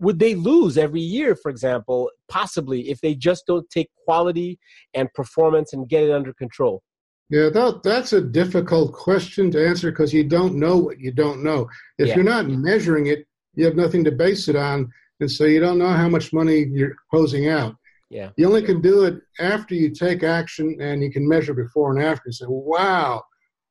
would 0.00 0.18
they 0.18 0.34
lose 0.34 0.76
every 0.76 1.00
year, 1.00 1.36
for 1.36 1.50
example, 1.50 2.10
possibly 2.28 2.90
if 2.90 3.00
they 3.00 3.14
just 3.14 3.46
don't 3.46 3.68
take 3.70 3.90
quality 4.04 4.58
and 4.94 5.12
performance 5.14 5.72
and 5.72 5.88
get 5.88 6.02
it 6.02 6.10
under 6.10 6.32
control? 6.32 6.82
Yeah, 7.28 7.48
that, 7.50 7.82
that's 7.84 8.12
a 8.12 8.20
difficult 8.20 8.92
question 8.92 9.52
to 9.52 9.64
answer 9.64 9.92
because 9.92 10.12
you 10.12 10.24
don't 10.24 10.56
know 10.56 10.78
what 10.78 10.98
you 10.98 11.12
don't 11.12 11.44
know. 11.44 11.68
If 11.98 12.08
yeah. 12.08 12.16
you're 12.16 12.24
not 12.24 12.48
measuring 12.48 13.06
it, 13.06 13.24
you 13.54 13.64
have 13.64 13.76
nothing 13.76 14.04
to 14.04 14.12
base 14.12 14.48
it 14.48 14.56
on, 14.56 14.90
and 15.20 15.30
so 15.30 15.44
you 15.44 15.60
don't 15.60 15.78
know 15.78 15.88
how 15.88 16.08
much 16.08 16.32
money 16.32 16.66
you're 16.72 16.96
hosing 17.10 17.48
out. 17.48 17.76
Yeah. 18.10 18.30
You 18.36 18.48
only 18.48 18.62
can 18.62 18.80
do 18.80 19.04
it 19.04 19.20
after 19.38 19.74
you 19.74 19.90
take 19.90 20.24
action 20.24 20.76
and 20.80 21.02
you 21.02 21.12
can 21.12 21.26
measure 21.28 21.54
before 21.54 21.92
and 21.92 22.02
after 22.02 22.22
and 22.26 22.34
say, 22.34 22.46
wow, 22.48 23.22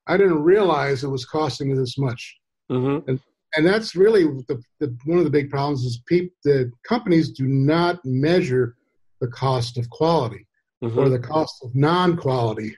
I 0.07 0.15
didn't 0.15 0.41
realize 0.41 1.03
it 1.03 1.09
was 1.09 1.25
costing 1.25 1.69
me 1.69 1.77
this 1.77 1.97
much. 1.97 2.37
Mm-hmm. 2.71 3.09
And, 3.09 3.19
and 3.55 3.67
that's 3.67 3.95
really 3.95 4.23
the, 4.23 4.63
the, 4.79 4.95
one 5.05 5.17
of 5.17 5.25
the 5.25 5.29
big 5.29 5.49
problems 5.49 5.83
is 5.83 6.01
people, 6.05 6.33
the 6.45 6.71
companies 6.87 7.31
do 7.31 7.47
not 7.47 7.99
measure 8.05 8.77
the 9.19 9.27
cost 9.27 9.77
of 9.77 9.89
quality 9.89 10.47
mm-hmm. 10.81 10.97
or 10.97 11.09
the 11.09 11.19
cost 11.19 11.61
of 11.63 11.75
non-quality. 11.75 12.77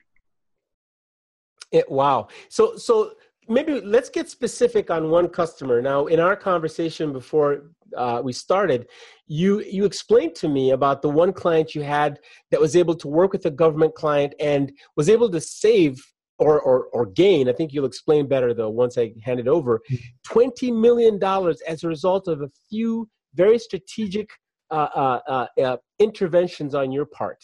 It, 1.72 1.90
wow. 1.92 2.28
So, 2.50 2.76
so 2.76 3.14
maybe 3.52 3.82
let's 3.82 4.10
get 4.10 4.30
specific 4.30 4.90
on 4.90 5.10
one 5.10 5.28
customer 5.28 5.82
now 5.82 6.08
in 6.08 6.20
our 6.20 6.36
conversation 6.36 7.12
before 7.12 7.72
uh, 7.98 8.22
we 8.24 8.32
started 8.32 8.88
you 9.28 9.62
you 9.62 9.86
explained 9.86 10.34
to 10.36 10.48
me 10.48 10.72
about 10.72 11.02
the 11.02 11.10
one 11.10 11.34
client 11.34 11.76
you 11.76 11.82
had 11.82 12.20
that 12.50 12.60
was 12.60 12.76
able 12.76 12.96
to 12.96 13.08
work 13.08 13.32
with 13.34 13.46
a 13.46 13.52
government 13.52 13.94
client 13.96 14.34
and 14.40 14.72
was 14.96 15.10
able 15.10 15.30
to 15.30 15.42
save 15.42 16.02
or, 16.42 16.60
or, 16.60 16.86
or 16.86 17.06
gain, 17.06 17.48
I 17.48 17.54
think 17.54 17.72
you'll 17.72 17.86
explain 17.86 18.28
better 18.28 18.52
though 18.52 18.72
once 18.72 18.98
I 18.98 19.14
hand 19.24 19.40
it 19.40 19.48
over, 19.48 19.80
mm-hmm. 19.92 20.40
$20 20.40 20.76
million 20.76 21.24
as 21.68 21.84
a 21.84 21.88
result 21.88 22.28
of 22.28 22.42
a 22.42 22.50
few 22.68 23.08
very 23.36 23.60
strategic 23.60 24.32
uh, 24.72 24.88
uh, 24.96 25.20
uh, 25.28 25.62
uh, 25.62 25.78
interventions 26.00 26.74
on 26.74 26.92
your 26.92 27.06
part. 27.06 27.38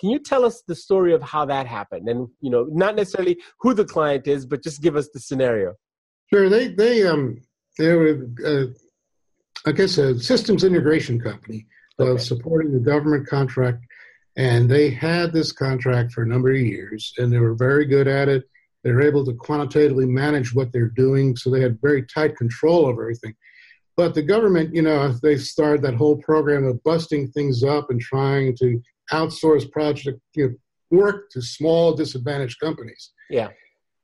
Can 0.00 0.10
you 0.10 0.18
tell 0.18 0.44
us 0.44 0.62
the 0.66 0.74
story 0.74 1.14
of 1.14 1.22
how 1.22 1.44
that 1.46 1.66
happened? 1.66 2.08
And, 2.08 2.28
you 2.40 2.50
know, 2.50 2.66
not 2.70 2.96
necessarily 2.96 3.38
who 3.60 3.74
the 3.74 3.84
client 3.84 4.26
is, 4.26 4.44
but 4.44 4.62
just 4.62 4.82
give 4.82 4.96
us 4.96 5.08
the 5.14 5.20
scenario. 5.20 5.74
Sure. 6.32 6.48
They, 6.48 6.68
they, 6.68 7.06
um, 7.06 7.40
they 7.78 7.94
were, 7.94 8.26
uh, 8.44 8.66
I 9.66 9.72
guess, 9.72 9.98
a 9.98 10.18
systems 10.18 10.64
integration 10.64 11.20
company 11.20 11.66
okay. 12.00 12.20
supporting 12.20 12.72
the 12.72 12.80
government 12.80 13.26
contract 13.28 13.84
and 14.36 14.68
they 14.68 14.90
had 14.90 15.32
this 15.32 15.52
contract 15.52 16.12
for 16.12 16.22
a 16.22 16.26
number 16.26 16.50
of 16.50 16.58
years, 16.58 17.12
and 17.18 17.32
they 17.32 17.38
were 17.38 17.54
very 17.54 17.84
good 17.84 18.08
at 18.08 18.28
it. 18.28 18.44
They 18.82 18.92
were 18.92 19.02
able 19.02 19.24
to 19.24 19.32
quantitatively 19.32 20.06
manage 20.06 20.54
what 20.54 20.72
they're 20.72 20.88
doing, 20.88 21.36
so 21.36 21.50
they 21.50 21.60
had 21.60 21.80
very 21.80 22.04
tight 22.04 22.36
control 22.36 22.88
of 22.88 22.98
everything. 22.98 23.34
But 23.96 24.14
the 24.14 24.22
government, 24.22 24.74
you 24.74 24.82
know, 24.82 25.12
they 25.22 25.36
started 25.36 25.82
that 25.82 25.94
whole 25.94 26.16
program 26.16 26.64
of 26.64 26.82
busting 26.82 27.28
things 27.28 27.62
up 27.62 27.90
and 27.90 28.00
trying 28.00 28.56
to 28.56 28.82
outsource 29.12 29.70
project 29.70 30.20
you 30.34 30.48
know, 30.48 30.54
work 30.98 31.30
to 31.30 31.42
small 31.42 31.94
disadvantaged 31.94 32.58
companies. 32.60 33.12
Yeah. 33.30 33.48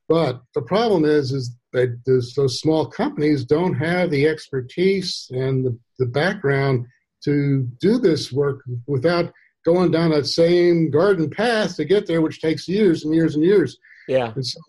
But 0.07 0.41
the 0.55 0.61
problem 0.61 1.05
is, 1.05 1.31
is 1.31 1.55
that 1.73 1.97
those, 2.05 2.59
small 2.59 2.85
companies 2.85 3.45
don't 3.45 3.75
have 3.75 4.11
the 4.11 4.27
expertise 4.27 5.27
and 5.31 5.65
the, 5.65 5.77
the 5.99 6.05
background 6.05 6.85
to 7.23 7.67
do 7.79 7.97
this 7.97 8.31
work 8.31 8.61
without 8.87 9.31
going 9.63 9.91
down 9.91 10.11
that 10.11 10.25
same 10.25 10.89
garden 10.89 11.29
path 11.29 11.75
to 11.75 11.85
get 11.85 12.07
there, 12.07 12.21
which 12.21 12.41
takes 12.41 12.67
years 12.67 13.05
and 13.05 13.13
years 13.13 13.35
and 13.35 13.43
years. 13.43 13.77
Yeah. 14.07 14.33
And 14.35 14.45
so 14.45 14.59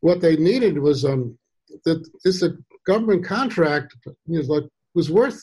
what 0.00 0.20
they 0.20 0.36
needed 0.36 0.78
was 0.78 1.04
um, 1.04 1.38
that 1.84 2.06
this 2.24 2.42
a 2.42 2.56
government 2.86 3.24
contract 3.24 3.96
was 4.26 4.48
like 4.48 4.64
was 4.94 5.10
worth 5.10 5.40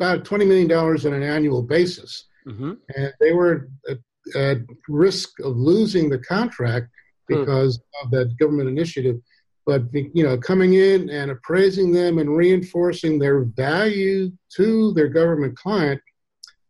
about 0.00 0.24
twenty 0.24 0.44
million 0.44 0.68
dollars 0.68 1.06
on 1.06 1.12
an 1.12 1.22
annual 1.22 1.62
basis, 1.62 2.26
mm-hmm. 2.46 2.72
and 2.96 3.12
they 3.20 3.32
were 3.32 3.68
at, 3.88 3.98
at, 4.34 4.58
risk 4.88 5.40
of 5.40 5.56
losing 5.56 6.08
the 6.08 6.18
contract 6.18 6.88
hmm. 7.28 7.40
because 7.40 7.76
hmm. 7.76 8.06
of 8.06 8.10
that 8.12 8.36
government 8.38 8.68
initiative. 8.68 9.18
But 9.64 9.82
you 9.92 10.24
know, 10.24 10.36
coming 10.38 10.74
in 10.74 11.08
and 11.08 11.30
appraising 11.30 11.92
them 11.92 12.18
and 12.18 12.36
reinforcing 12.36 13.18
their 13.18 13.44
value 13.44 14.32
to 14.56 14.92
their 14.94 15.08
government 15.08 15.56
client, 15.56 16.00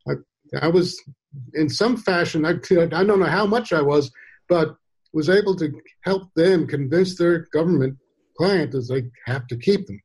I, 0.06 0.12
I 0.60 0.68
was 0.68 1.00
in 1.54 1.68
some 1.68 1.96
fashion, 1.96 2.44
I, 2.44 2.50
I 2.50 3.04
don't 3.04 3.20
know 3.20 3.24
how 3.24 3.46
much 3.46 3.72
I 3.72 3.80
was, 3.80 4.10
but 4.48 4.76
was 5.12 5.28
able 5.28 5.54
to 5.56 5.72
help 6.02 6.32
them 6.34 6.66
convince 6.66 7.16
their 7.16 7.46
government 7.52 7.96
client 8.36 8.72
that 8.72 8.88
they 8.88 9.04
have 9.30 9.46
to 9.48 9.56
keep 9.56 9.86
them. 9.86 10.00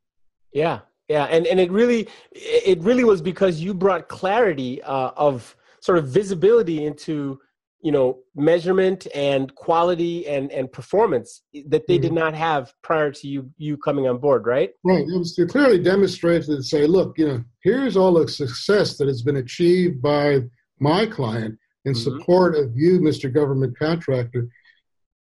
Yeah, 0.54 0.80
yeah, 1.08 1.26
and 1.26 1.46
and 1.48 1.60
it 1.60 1.72
really 1.72 2.08
it 2.32 2.80
really 2.82 3.04
was 3.04 3.22
because 3.22 3.62
you 3.62 3.74
brought 3.74 4.08
clarity 4.08 4.82
uh, 4.84 5.12
of 5.16 5.56
sort 5.80 5.98
of 5.98 6.08
visibility 6.08 6.86
into 6.86 7.40
you 7.82 7.92
know 7.92 8.20
measurement 8.36 9.08
and 9.14 9.54
quality 9.56 10.28
and 10.28 10.52
and 10.52 10.72
performance 10.72 11.44
that 11.68 11.86
they 11.88 11.96
mm-hmm. 11.96 12.02
did 12.02 12.14
not 12.14 12.34
have 12.34 12.74
prior 12.82 13.12
to 13.12 13.28
you 13.28 13.50
you 13.58 13.78
coming 13.78 14.08
on 14.08 14.18
board 14.18 14.48
right 14.48 14.72
right 14.84 15.06
it 15.08 15.18
was 15.18 15.40
clearly 15.52 15.82
demonstrated 15.82 16.48
to 16.48 16.64
say 16.64 16.88
look 16.88 17.16
you 17.20 17.28
know 17.28 17.44
here's 17.62 17.96
all 17.96 18.16
the 18.16 18.28
success 18.28 18.98
that 18.98 19.08
has 19.08 19.22
been 19.22 19.38
achieved 19.38 20.02
by 20.02 20.40
my 20.80 21.06
client 21.06 21.58
in 21.88 21.94
mm-hmm. 21.94 22.18
support 22.20 22.56
of 22.56 22.76
you, 22.76 23.00
Mr. 23.00 23.34
Government 23.34 23.78
Contractor, 23.78 24.48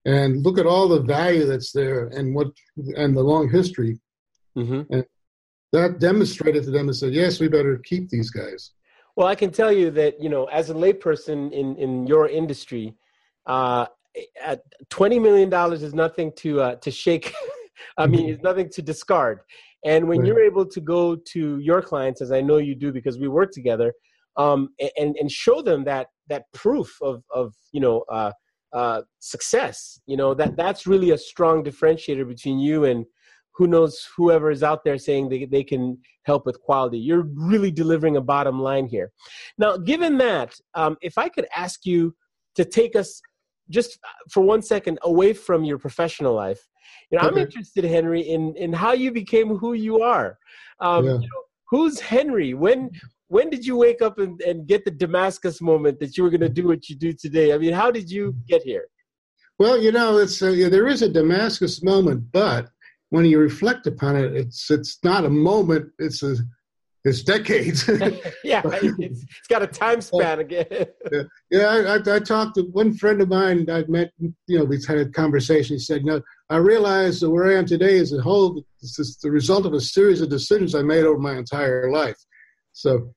and 0.06 0.42
look 0.42 0.58
at 0.58 0.66
all 0.66 0.88
the 0.88 1.02
value 1.02 1.46
that's 1.46 1.72
there 1.72 2.06
and 2.08 2.34
what 2.34 2.48
and 2.96 3.16
the 3.16 3.22
long 3.22 3.50
history. 3.50 3.98
Mm-hmm. 4.56 4.92
And 4.92 5.04
that 5.74 5.98
demonstrated 5.98 6.62
to 6.64 6.70
them 6.70 6.86
and 6.86 6.96
said, 6.96 7.12
yes, 7.12 7.40
we 7.40 7.48
better 7.48 7.78
keep 7.78 8.08
these 8.08 8.30
guys. 8.30 8.70
Well, 9.16 9.26
I 9.26 9.34
can 9.34 9.50
tell 9.50 9.72
you 9.72 9.90
that 9.92 10.20
you 10.20 10.28
know, 10.28 10.44
as 10.46 10.70
a 10.70 10.74
layperson 10.74 11.52
in 11.52 11.76
in 11.76 12.06
your 12.06 12.28
industry, 12.28 12.94
uh, 13.46 13.86
at 14.42 14.62
twenty 14.88 15.18
million 15.18 15.48
dollars 15.50 15.82
is 15.82 15.94
nothing 15.94 16.32
to 16.36 16.60
uh, 16.60 16.74
to 16.76 16.90
shake. 16.90 17.32
I 17.98 18.06
mean, 18.06 18.28
it's 18.28 18.42
nothing 18.42 18.68
to 18.70 18.82
discard. 18.82 19.40
And 19.84 20.08
when 20.08 20.20
right. 20.20 20.26
you're 20.26 20.42
able 20.42 20.66
to 20.66 20.80
go 20.80 21.16
to 21.32 21.58
your 21.58 21.82
clients, 21.82 22.20
as 22.22 22.32
I 22.32 22.40
know 22.40 22.56
you 22.56 22.74
do 22.74 22.90
because 22.90 23.18
we 23.18 23.28
work 23.28 23.52
together, 23.52 23.92
um, 24.36 24.70
and 24.98 25.16
and 25.16 25.30
show 25.30 25.62
them 25.62 25.84
that 25.84 26.08
that 26.28 26.44
proof 26.52 26.90
of 27.00 27.22
of 27.32 27.52
you 27.72 27.80
know 27.80 28.04
uh, 28.10 28.32
uh, 28.72 29.02
success. 29.20 30.00
You 30.06 30.16
know 30.16 30.34
that 30.34 30.56
that's 30.56 30.88
really 30.88 31.10
a 31.12 31.18
strong 31.18 31.62
differentiator 31.62 32.26
between 32.26 32.58
you 32.58 32.84
and 32.84 33.06
who 33.56 33.66
knows 33.66 34.08
whoever 34.16 34.50
is 34.50 34.62
out 34.62 34.84
there 34.84 34.98
saying 34.98 35.28
they, 35.28 35.44
they 35.44 35.64
can 35.64 35.98
help 36.24 36.46
with 36.46 36.60
quality 36.60 36.98
you're 36.98 37.26
really 37.34 37.70
delivering 37.70 38.16
a 38.16 38.20
bottom 38.20 38.60
line 38.60 38.86
here 38.86 39.10
now 39.58 39.76
given 39.76 40.18
that 40.18 40.54
um, 40.74 40.96
if 41.02 41.18
i 41.18 41.28
could 41.28 41.46
ask 41.56 41.84
you 41.84 42.14
to 42.54 42.64
take 42.64 42.96
us 42.96 43.20
just 43.70 43.98
for 44.30 44.42
one 44.42 44.62
second 44.62 44.98
away 45.02 45.32
from 45.32 45.64
your 45.64 45.78
professional 45.78 46.34
life 46.34 46.60
you 47.10 47.18
know 47.18 47.26
okay. 47.26 47.40
i'm 47.40 47.46
interested 47.46 47.84
henry 47.84 48.20
in 48.20 48.54
in 48.56 48.72
how 48.72 48.92
you 48.92 49.10
became 49.10 49.56
who 49.56 49.72
you 49.74 50.00
are 50.02 50.38
um, 50.80 51.04
yeah. 51.04 51.12
you 51.12 51.18
know, 51.18 51.42
who's 51.70 52.00
henry 52.00 52.54
when 52.54 52.90
when 53.28 53.50
did 53.50 53.66
you 53.66 53.76
wake 53.76 54.02
up 54.02 54.18
and, 54.18 54.40
and 54.42 54.66
get 54.66 54.84
the 54.84 54.90
Damascus 54.90 55.60
moment 55.60 55.98
that 56.00 56.16
you 56.16 56.22
were 56.22 56.30
going 56.30 56.40
to 56.40 56.48
do 56.48 56.68
what 56.68 56.88
you 56.88 56.94
do 56.94 57.12
today? 57.12 57.52
I 57.52 57.58
mean, 57.58 57.72
how 57.72 57.90
did 57.90 58.10
you 58.10 58.36
get 58.46 58.62
here? 58.62 58.84
Well, 59.58 59.80
you 59.80 59.92
know, 59.92 60.18
it's 60.18 60.42
uh, 60.42 60.52
there 60.70 60.88
is 60.88 61.02
a 61.02 61.08
Damascus 61.08 61.82
moment, 61.82 62.24
but 62.32 62.70
when 63.14 63.24
you 63.26 63.38
reflect 63.38 63.86
upon 63.86 64.16
it, 64.16 64.34
it's 64.34 64.72
it's 64.72 64.98
not 65.04 65.24
a 65.24 65.30
moment; 65.30 65.92
it's 66.00 66.20
a 66.24 66.34
it's 67.04 67.22
decades. 67.22 67.86
yeah, 68.44 68.60
it's, 68.64 69.22
it's 69.22 69.46
got 69.48 69.62
a 69.62 69.68
time 69.68 70.00
span 70.00 70.40
again. 70.40 70.66
yeah, 71.48 71.66
I, 71.66 72.16
I, 72.16 72.18
talked 72.18 72.56
to 72.56 72.62
one 72.62 72.92
friend 72.96 73.20
of 73.20 73.28
mine. 73.28 73.70
I 73.70 73.84
met, 73.86 74.10
you 74.18 74.58
know, 74.58 74.64
we 74.64 74.82
had 74.84 74.98
a 74.98 75.08
conversation. 75.08 75.76
He 75.76 75.78
said, 75.78 76.00
"You 76.00 76.06
know, 76.06 76.22
I 76.50 76.56
realize 76.56 77.20
that 77.20 77.30
where 77.30 77.46
I 77.52 77.56
am 77.56 77.66
today 77.66 77.94
is 77.94 78.12
a 78.12 78.20
whole. 78.20 78.64
It's 78.82 79.16
the 79.22 79.30
result 79.30 79.64
of 79.64 79.74
a 79.74 79.80
series 79.80 80.20
of 80.20 80.28
decisions 80.28 80.74
I 80.74 80.82
made 80.82 81.04
over 81.04 81.18
my 81.18 81.36
entire 81.36 81.92
life." 81.92 82.18
So, 82.72 83.14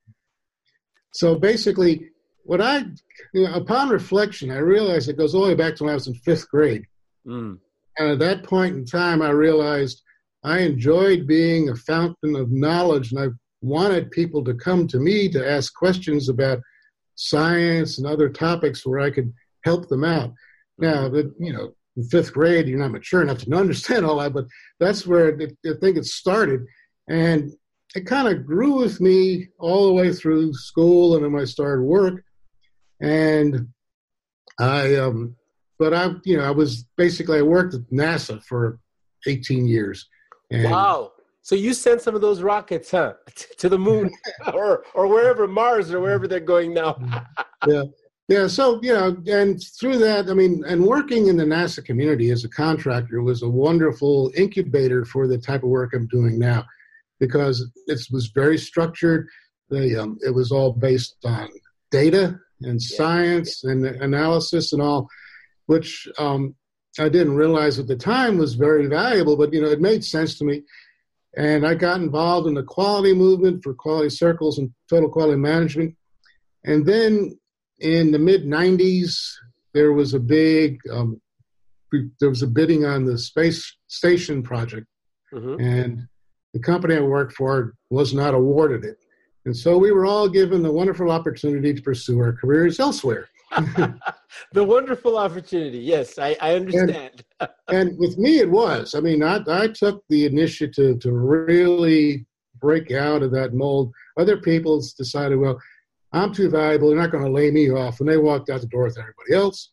so 1.12 1.40
basically, 1.40 2.12
what 2.44 2.62
I, 2.62 2.86
you 3.34 3.46
know, 3.46 3.54
upon 3.56 3.90
reflection, 3.90 4.52
I 4.52 4.60
realized 4.60 5.10
it 5.10 5.18
goes 5.18 5.34
all 5.34 5.42
the 5.42 5.48
way 5.48 5.56
back 5.56 5.76
to 5.78 5.86
when 5.86 5.92
I 5.92 5.96
was 5.96 6.06
in 6.06 6.14
fifth 6.14 6.48
grade. 6.52 6.86
Mm. 7.26 7.58
And 7.98 8.10
at 8.10 8.20
that 8.20 8.44
point 8.44 8.76
in 8.76 8.86
time, 8.86 9.22
I 9.22 9.30
realized 9.30 10.02
I 10.44 10.60
enjoyed 10.60 11.28
being 11.28 11.70
a 11.70 11.76
fountain 11.76 12.36
of 12.36 12.52
knowledge, 12.52 13.12
and 13.12 13.20
I 13.20 13.28
wanted 13.62 14.12
people 14.12 14.44
to 14.44 14.54
come 14.54 14.88
to 14.88 15.00
me 15.00 15.30
to 15.30 15.50
ask 15.50 15.74
questions 15.74 16.30
about 16.30 16.60
science 17.16 17.98
and 17.98 18.06
other 18.06 18.30
topics 18.30 18.86
where 18.86 19.00
I 19.00 19.10
could 19.10 19.34
help 19.66 19.90
them 19.90 20.04
out. 20.04 20.32
Now, 20.78 21.10
that 21.10 21.34
you 21.40 21.54
know, 21.54 21.74
in 21.96 22.04
fifth 22.06 22.34
grade, 22.34 22.68
you're 22.68 22.80
not 22.80 22.92
mature 22.92 23.22
enough 23.22 23.40
to 23.40 23.56
understand 23.56 24.06
all 24.06 24.20
that, 24.20 24.34
but 24.34 24.46
that's 24.80 25.06
where 25.06 25.36
I 25.36 25.74
think 25.82 25.98
it 25.98 26.06
started. 26.06 26.66
And 27.10 27.52
it 27.96 28.06
kind 28.06 28.28
of 28.28 28.46
grew 28.46 28.76
with 28.76 29.02
me 29.02 29.48
all 29.60 29.88
the 29.88 29.94
way 29.94 30.14
through 30.14 30.54
school 30.54 31.16
and 31.16 31.24
then 31.24 31.34
when 31.34 31.42
I 31.42 31.46
started 31.46 31.82
work. 31.82 32.24
And 33.02 33.70
I, 34.60 34.96
um, 34.96 35.36
but 35.80 35.94
I, 35.94 36.12
you 36.24 36.38
know, 36.38 36.44
I 36.44 36.52
was 36.52 36.86
basically, 36.98 37.40
I 37.40 37.44
worked 37.44 37.74
at 37.74 37.82
NASA 37.92 38.44
for 38.44 38.80
18 39.26 39.68
years. 39.68 40.08
And 40.52 40.72
wow. 40.72 41.12
So 41.42 41.56
you 41.56 41.74
sent 41.74 42.02
some 42.02 42.14
of 42.14 42.22
those 42.22 42.42
rockets, 42.42 42.92
huh, 42.92 43.14
to 43.58 43.70
the 43.70 43.80
moon 43.80 44.12
or, 44.54 44.84
or 44.94 45.08
wherever, 45.08 45.48
Mars 45.48 45.94
or 45.94 46.02
wherever 46.02 46.28
they're 46.28 46.40
going 46.40 46.74
now. 46.74 46.98
yeah. 47.68 47.84
Yeah, 48.30 48.48
so 48.48 48.82
you 48.84 48.92
know, 48.92 49.16
and 49.28 49.62
through 49.80 50.00
that, 50.00 50.30
I 50.30 50.34
mean, 50.34 50.62
and 50.68 50.86
working 50.86 51.28
in 51.28 51.38
the 51.38 51.46
NASA 51.46 51.84
community 51.84 52.30
as 52.32 52.44
a 52.44 52.50
contractor 52.50 53.22
was 53.22 53.42
a 53.42 53.48
wonderful 53.48 54.34
incubator 54.36 55.06
for 55.06 55.30
the 55.30 55.38
type 55.38 55.64
of 55.64 55.70
work 55.70 55.94
I'm 55.94 56.08
doing 56.08 56.38
now 56.38 56.66
because 57.22 57.66
it 57.88 58.00
was 58.12 58.28
very 58.28 58.58
structured. 58.58 59.30
The, 59.70 60.02
um, 60.02 60.18
it 60.26 60.32
was 60.32 60.52
all 60.52 60.74
based 60.74 61.16
on 61.24 61.48
data 61.90 62.38
and 62.62 62.82
science 62.82 63.64
and 63.64 63.86
analysis 63.86 64.74
and 64.74 64.82
all, 64.82 65.08
which 65.68 66.08
um, 66.18 66.56
I 67.00 67.10
didn't 67.10 67.36
realize 67.36 67.78
at 67.78 67.88
the 67.88 67.96
time 67.96 68.38
was 68.38 68.56
very 68.56 68.88
valuable, 68.88 69.38
but 69.38 69.54
you 69.54 69.62
know 69.62 69.70
it 69.70 69.82
made 69.82 70.04
sense 70.04 70.38
to 70.40 70.46
me. 70.46 70.64
And 71.38 71.68
I 71.68 71.76
got 71.76 72.02
involved 72.02 72.48
in 72.48 72.56
the 72.56 72.64
quality 72.64 73.14
movement 73.14 73.64
for 73.64 73.74
quality 73.74 74.10
circles 74.10 74.58
and 74.58 74.72
total 74.90 75.10
quality 75.10 75.38
management. 75.38 75.96
And 76.64 76.86
then 76.86 77.38
in 77.80 78.12
the 78.12 78.18
mid 78.18 78.46
90s, 78.46 79.20
there 79.74 79.94
was 79.94 80.16
a 80.16 80.20
big 80.20 80.80
um, 80.92 81.22
there 82.20 82.30
was 82.30 82.42
a 82.42 82.48
bidding 82.48 82.86
on 82.86 83.06
the 83.06 83.18
space 83.18 83.78
station 83.88 84.44
project, 84.44 84.88
mm-hmm. 85.34 85.62
and 85.62 86.08
the 86.54 86.60
company 86.60 86.96
I 86.96 87.02
worked 87.02 87.34
for 87.34 87.76
was 87.90 88.14
not 88.14 88.34
awarded 88.34 88.84
it. 88.84 88.98
And 89.46 89.56
so 89.56 89.78
we 89.78 89.92
were 89.92 90.06
all 90.06 90.28
given 90.28 90.62
the 90.62 90.72
wonderful 90.72 91.12
opportunity 91.12 91.74
to 91.74 91.82
pursue 91.82 92.20
our 92.20 92.34
careers 92.34 92.80
elsewhere. 92.80 93.30
the 94.52 94.64
wonderful 94.64 95.18
opportunity. 95.18 95.80
Yes, 95.80 96.18
I, 96.20 96.36
I 96.42 96.56
understand. 96.56 97.24
And, 97.40 97.50
and, 97.70 98.00
with 98.00 98.18
me, 98.18 98.40
it 98.40 98.50
was. 98.50 98.94
I 98.96 99.00
mean, 99.00 99.24
I, 99.24 99.42
I 99.48 99.68
took 99.68 100.04
the 100.10 100.26
initiative 100.26 101.00
to 101.00 101.12
really 101.12 102.26
break 102.60 102.92
out 102.92 103.24
of 103.24 103.32
that 103.32 103.54
mold. 103.54 103.92
Other 104.18 104.38
people 104.38 104.82
decided, 104.98 105.38
well, 105.38 105.60
I'm 106.14 106.34
too 106.34 106.50
valuable. 106.50 106.90
They're 106.90 106.98
not 106.98 107.12
going 107.12 107.24
to 107.24 107.32
lay 107.32 107.52
me 107.52 107.72
off. 107.72 108.00
And 108.00 108.10
they 108.10 108.18
walked 108.18 108.50
out 108.50 108.62
the 108.62 108.68
door 108.68 108.84
with 108.84 108.98
everybody 108.98 109.34
else. 109.34 109.72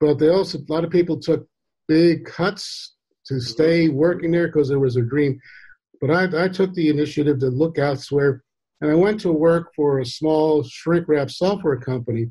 But 0.00 0.18
they 0.18 0.28
also, 0.28 0.58
a 0.58 0.72
lot 0.72 0.84
of 0.84 0.90
people 0.90 1.18
took 1.18 1.46
big 1.88 2.24
cuts 2.24 2.96
to 3.26 3.40
stay 3.40 3.88
working 3.88 4.30
there 4.30 4.46
because 4.48 4.70
it 4.70 4.76
was 4.76 4.96
a 4.96 5.02
dream. 5.02 5.40
But 6.00 6.10
I, 6.10 6.44
I 6.44 6.48
took 6.48 6.74
the 6.74 6.90
initiative 6.90 7.38
to 7.40 7.48
look 7.48 7.78
elsewhere. 7.78 8.42
And 8.80 8.90
I 8.90 8.94
went 8.94 9.20
to 9.20 9.32
work 9.32 9.72
for 9.74 10.00
a 10.00 10.06
small 10.06 10.62
shrink 10.62 11.08
wrap 11.08 11.30
software 11.30 11.78
company. 11.78 12.30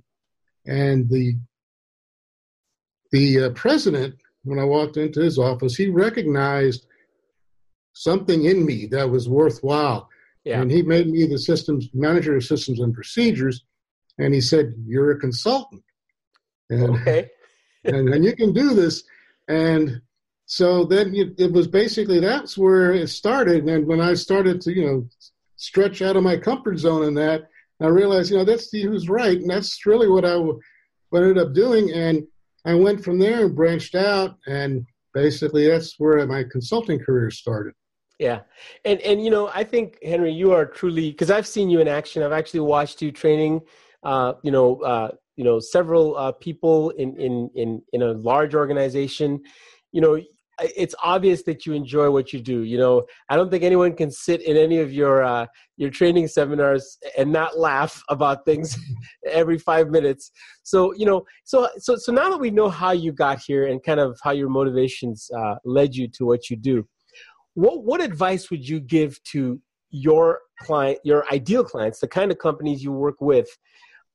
And 0.66 1.10
the, 1.10 1.36
the 3.12 3.46
uh, 3.46 3.50
president, 3.52 4.16
when 4.44 4.60
I 4.60 4.64
walked 4.64 4.98
into 4.98 5.22
his 5.22 5.38
office, 5.38 5.76
he 5.76 5.90
recognized 5.90 6.88
something 7.94 8.46
in 8.46 8.66
me 8.66 8.86
that 8.88 9.10
was 9.10 9.30
worthwhile. 9.30 10.10
Yeah. 10.44 10.62
And 10.62 10.70
he 10.70 10.82
made 10.84 11.08
me 11.08 11.26
the 11.26 11.40
systems 11.40 11.90
manager 11.94 12.36
of 12.36 12.44
systems 12.44 12.80
and 12.80 12.94
procedures. 12.94 13.64
And 14.18 14.34
he 14.34 14.42
said, 14.42 14.74
You're 14.86 15.12
a 15.12 15.20
consultant. 15.20 15.84
And, 16.70 16.98
okay. 16.98 17.30
and, 17.84 18.10
and 18.10 18.24
you 18.24 18.36
can 18.36 18.54
do 18.54 18.74
this. 18.74 19.04
And 19.48 20.02
so 20.46 20.86
then 20.86 21.14
it 21.16 21.52
was 21.52 21.68
basically 21.68 22.20
that's 22.20 22.58
where 22.58 22.94
it 22.94 23.08
started. 23.08 23.68
And 23.68 23.88
when 23.88 24.02
I 24.02 24.14
started 24.14 24.62
to, 24.62 24.76
you 24.76 24.86
know, 24.86 25.10
stretch 25.56 26.02
out 26.02 26.16
of 26.16 26.24
my 26.24 26.38
comfort 26.38 26.78
zone 26.78 27.04
in 27.04 27.16
that, 27.16 27.50
I 27.82 27.88
realized, 27.88 28.32
you 28.32 28.38
know, 28.38 28.46
that's 28.46 28.72
the 28.72 28.82
who's 28.82 29.10
right. 29.10 29.38
And 29.38 29.50
that's 29.50 29.86
really 29.86 30.08
what 30.08 30.26
I 30.26 30.38
what 30.38 31.24
ended 31.24 31.38
up 31.38 31.54
doing. 31.54 31.92
And 31.92 32.26
I 32.66 32.74
went 32.74 33.04
from 33.04 33.20
there 33.20 33.46
and 33.46 33.56
branched 33.56 33.96
out. 33.96 34.38
And 34.48 34.86
basically 35.14 35.68
that's 35.68 35.96
where 36.00 36.26
my 36.26 36.44
consulting 36.50 37.00
career 37.00 37.30
started. 37.30 37.74
Yeah. 38.18 38.42
And 38.86 39.02
and 39.02 39.24
you 39.24 39.30
know, 39.30 39.52
I 39.54 39.64
think 39.64 39.98
Henry, 40.04 40.32
you 40.32 40.54
are 40.54 40.66
truly 40.66 41.12
because 41.12 41.30
I've 41.30 41.48
seen 41.48 41.70
you 41.70 41.82
in 41.82 41.88
action. 41.88 42.24
I've 42.24 42.32
actually 42.32 42.62
watched 42.62 43.02
you 43.02 43.12
training 43.12 43.62
uh, 44.06 44.34
you 44.44 44.52
know, 44.52 44.78
uh, 44.82 45.10
you 45.36 45.44
know, 45.44 45.60
several 45.60 46.16
uh, 46.16 46.32
people 46.32 46.92
in, 46.92 47.18
in 47.18 47.50
in 47.56 47.82
in 47.92 48.02
a 48.04 48.14
large 48.14 48.56
organization. 48.56 49.42
You 49.92 50.02
know, 50.02 50.22
it's 50.60 50.96
obvious 51.04 51.44
that 51.44 51.66
you 51.66 51.74
enjoy 51.74 52.10
what 52.10 52.32
you 52.32 52.40
do. 52.40 52.64
You 52.64 52.78
know, 52.78 53.06
I 53.30 53.36
don't 53.36 53.50
think 53.50 53.64
anyone 53.64 53.94
can 53.96 54.12
sit 54.12 54.42
in 54.42 54.58
any 54.58 54.80
of 54.80 54.92
your 54.92 55.24
uh, 55.24 55.48
your 55.78 55.90
training 55.90 56.28
seminars 56.28 56.98
and 57.18 57.32
not 57.32 57.58
laugh 57.58 58.02
about 58.10 58.46
things 58.46 58.78
every 59.30 59.58
five 59.58 59.90
minutes. 59.90 60.32
So 60.64 60.94
you 60.94 61.06
know, 61.06 61.26
so 61.44 61.68
so 61.78 61.96
so 61.96 62.12
now 62.12 62.30
that 62.30 62.40
we 62.40 62.52
know 62.52 62.70
how 62.70 62.92
you 62.92 63.12
got 63.12 63.40
here 63.46 63.68
and 63.68 63.84
kind 63.84 64.00
of 64.00 64.18
how 64.24 64.32
your 64.32 64.50
motivations 64.50 65.30
uh, 65.38 65.56
led 65.66 65.96
you 65.96 66.08
to 66.10 66.26
what 66.26 66.50
you 66.50 66.56
do, 66.56 66.88
what 67.54 67.84
what 67.84 68.02
advice 68.02 68.50
would 68.50 68.68
you 68.68 68.80
give 68.80 69.22
to 69.32 69.60
your 69.92 70.40
client, 70.60 71.00
your 71.04 71.26
ideal 71.32 71.64
clients, 71.64 72.00
the 72.00 72.08
kind 72.08 72.32
of 72.32 72.38
companies 72.38 72.84
you 72.84 72.92
work 72.92 73.22
with, 73.22 73.48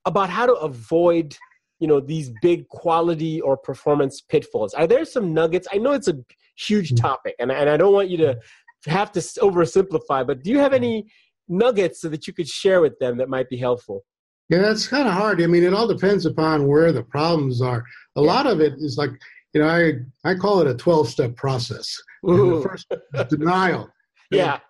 about 0.05 0.31
how 0.31 0.47
to 0.47 0.55
avoid 0.55 1.37
you 1.81 1.89
know 1.89 1.99
these 1.99 2.31
big 2.41 2.69
quality 2.69 3.41
or 3.41 3.57
performance 3.57 4.21
pitfalls. 4.21 4.75
Are 4.75 4.87
there 4.87 5.05
some 5.05 5.35
nuggets? 5.35 5.67
I 5.73 5.79
know 5.79 5.93
it's 5.93 6.09
a 6.09 6.19
huge 6.61 6.91
mm-hmm. 6.91 7.07
topic 7.07 7.35
and, 7.39 7.51
and 7.51 7.69
i 7.71 7.77
don't 7.77 7.93
want 7.93 8.09
you 8.09 8.17
to 8.17 8.39
have 8.87 9.13
to 9.13 9.21
oversimplify 9.21 10.27
but 10.27 10.43
do 10.43 10.51
you 10.51 10.59
have 10.59 10.73
any 10.73 11.07
nuggets 11.49 12.01
so 12.01 12.09
that 12.09 12.27
you 12.27 12.33
could 12.33 12.49
share 12.49 12.81
with 12.81 12.99
them 12.99 13.17
that 13.19 13.29
might 13.29 13.49
be 13.49 13.57
helpful? 13.57 14.05
Yeah 14.49 14.71
it's 14.71 14.87
kind 14.87 15.09
of 15.09 15.15
hard. 15.15 15.43
I 15.43 15.47
mean 15.47 15.65
it 15.65 15.75
all 15.75 15.89
depends 15.89 16.27
upon 16.27 16.67
where 16.67 16.93
the 16.93 17.03
problems 17.03 17.61
are. 17.63 17.85
A 18.17 18.21
yeah. 18.21 18.27
lot 18.27 18.47
of 18.47 18.61
it 18.61 18.75
is 18.79 18.97
like 18.97 19.11
you 19.53 19.61
know 19.61 19.69
i 19.69 20.31
i 20.31 20.35
call 20.35 20.61
it 20.61 20.67
a 20.67 20.75
12 20.75 21.09
step 21.09 21.37
process 21.37 21.97
first 22.23 22.93
denial. 23.29 23.89
Yeah. 24.33 24.61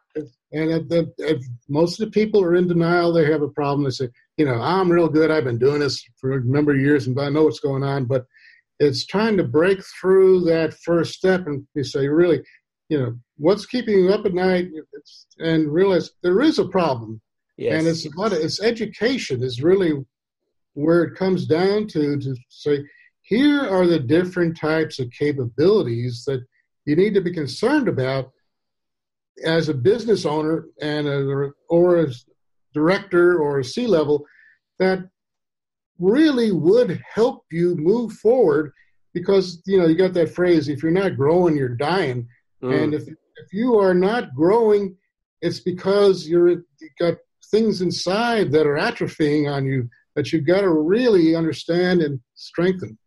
And 0.52 0.70
if, 0.70 0.88
the, 0.88 1.12
if 1.18 1.44
most 1.68 2.00
of 2.00 2.06
the 2.06 2.11
people 2.11 2.42
are 2.42 2.54
in 2.54 2.66
denial. 2.66 3.12
They 3.12 3.30
have 3.30 3.42
a 3.42 3.48
problem. 3.48 3.84
They 3.84 3.90
say 3.90 4.08
you 4.40 4.46
know, 4.46 4.59
I'm 4.59 4.90
real 4.90 5.07
good. 5.07 5.31
I've 5.31 5.44
been 5.44 5.59
doing 5.59 5.81
this 5.81 6.03
for 6.16 6.38
a 6.38 6.42
number 6.42 6.72
of 6.72 6.81
years 6.81 7.07
and 7.07 7.20
I 7.20 7.29
know 7.29 7.44
what's 7.44 7.61
going 7.61 7.83
on, 7.83 8.07
but 8.07 8.24
it's 8.79 9.05
trying 9.05 9.37
to 9.37 9.44
break 9.44 9.85
through 9.85 10.46
that 10.46 10.72
first 10.72 11.12
step 11.12 11.46
and 11.46 11.66
you 11.74 11.85
say, 11.85 12.09
really, 12.09 12.40
you 12.88 12.98
know, 12.98 13.18
what's 13.37 13.66
keeping 13.66 13.98
you 13.98 14.09
up 14.09 14.24
at 14.24 14.33
night 14.33 14.68
and 15.40 15.70
realize 15.70 16.12
there 16.22 16.40
is 16.40 16.59
a 16.59 16.66
problem. 16.66 17.20
Yes. 17.59 17.79
And 17.79 17.87
it's 17.87 18.07
about 18.07 18.33
it's 18.33 18.62
education 18.62 19.42
is 19.42 19.62
really 19.62 19.92
where 20.72 21.03
it 21.03 21.16
comes 21.16 21.46
down 21.46 21.87
to 21.88 22.18
to 22.18 22.35
say, 22.48 22.83
here 23.20 23.61
are 23.61 23.87
the 23.87 24.00
different 24.00 24.59
types 24.59 24.98
of 24.98 25.11
capabilities 25.11 26.24
that 26.26 26.42
you 26.87 26.96
need 26.96 27.12
to 27.12 27.20
be 27.20 27.35
concerned 27.35 27.88
about 27.88 28.33
as 29.44 29.68
a 29.68 29.74
business 29.74 30.24
owner 30.24 30.64
and 30.81 31.07
a, 31.07 31.50
or 31.68 31.98
as 31.98 32.24
director 32.72 33.38
or 33.38 33.59
a 33.59 33.64
C 33.64 33.87
level 33.87 34.24
that 34.78 35.00
really 35.98 36.50
would 36.52 37.00
help 37.14 37.44
you 37.50 37.76
move 37.76 38.12
forward 38.14 38.72
because 39.12 39.62
you 39.66 39.78
know 39.78 39.87
you 39.87 39.94
got 39.94 40.14
that 40.14 40.35
phrase 40.35 40.68
if 40.68 40.83
you're 40.83 40.92
not 40.92 41.16
growing 41.16 41.56
you're 41.56 41.68
dying. 41.68 42.26
Mm. 42.62 42.83
and 42.83 42.94
if 42.94 43.09
if 43.09 43.52
you 43.52 43.78
are 43.78 43.94
not 43.94 44.35
growing 44.35 44.96
it's 45.40 45.61
because 45.61 46.28
you're 46.28 46.48
you 46.48 46.88
got 46.98 47.14
things 47.50 47.80
inside 47.80 48.52
that 48.52 48.66
are 48.66 48.76
atrophying 48.76 49.50
on 49.50 49.64
you 49.64 49.88
that 50.16 50.33
you've 50.33 50.46
got 50.46 50.61
to 50.61 50.70
really 50.70 51.35
understand 51.35 52.02
and 52.02 52.20
strengthen. 52.35 52.98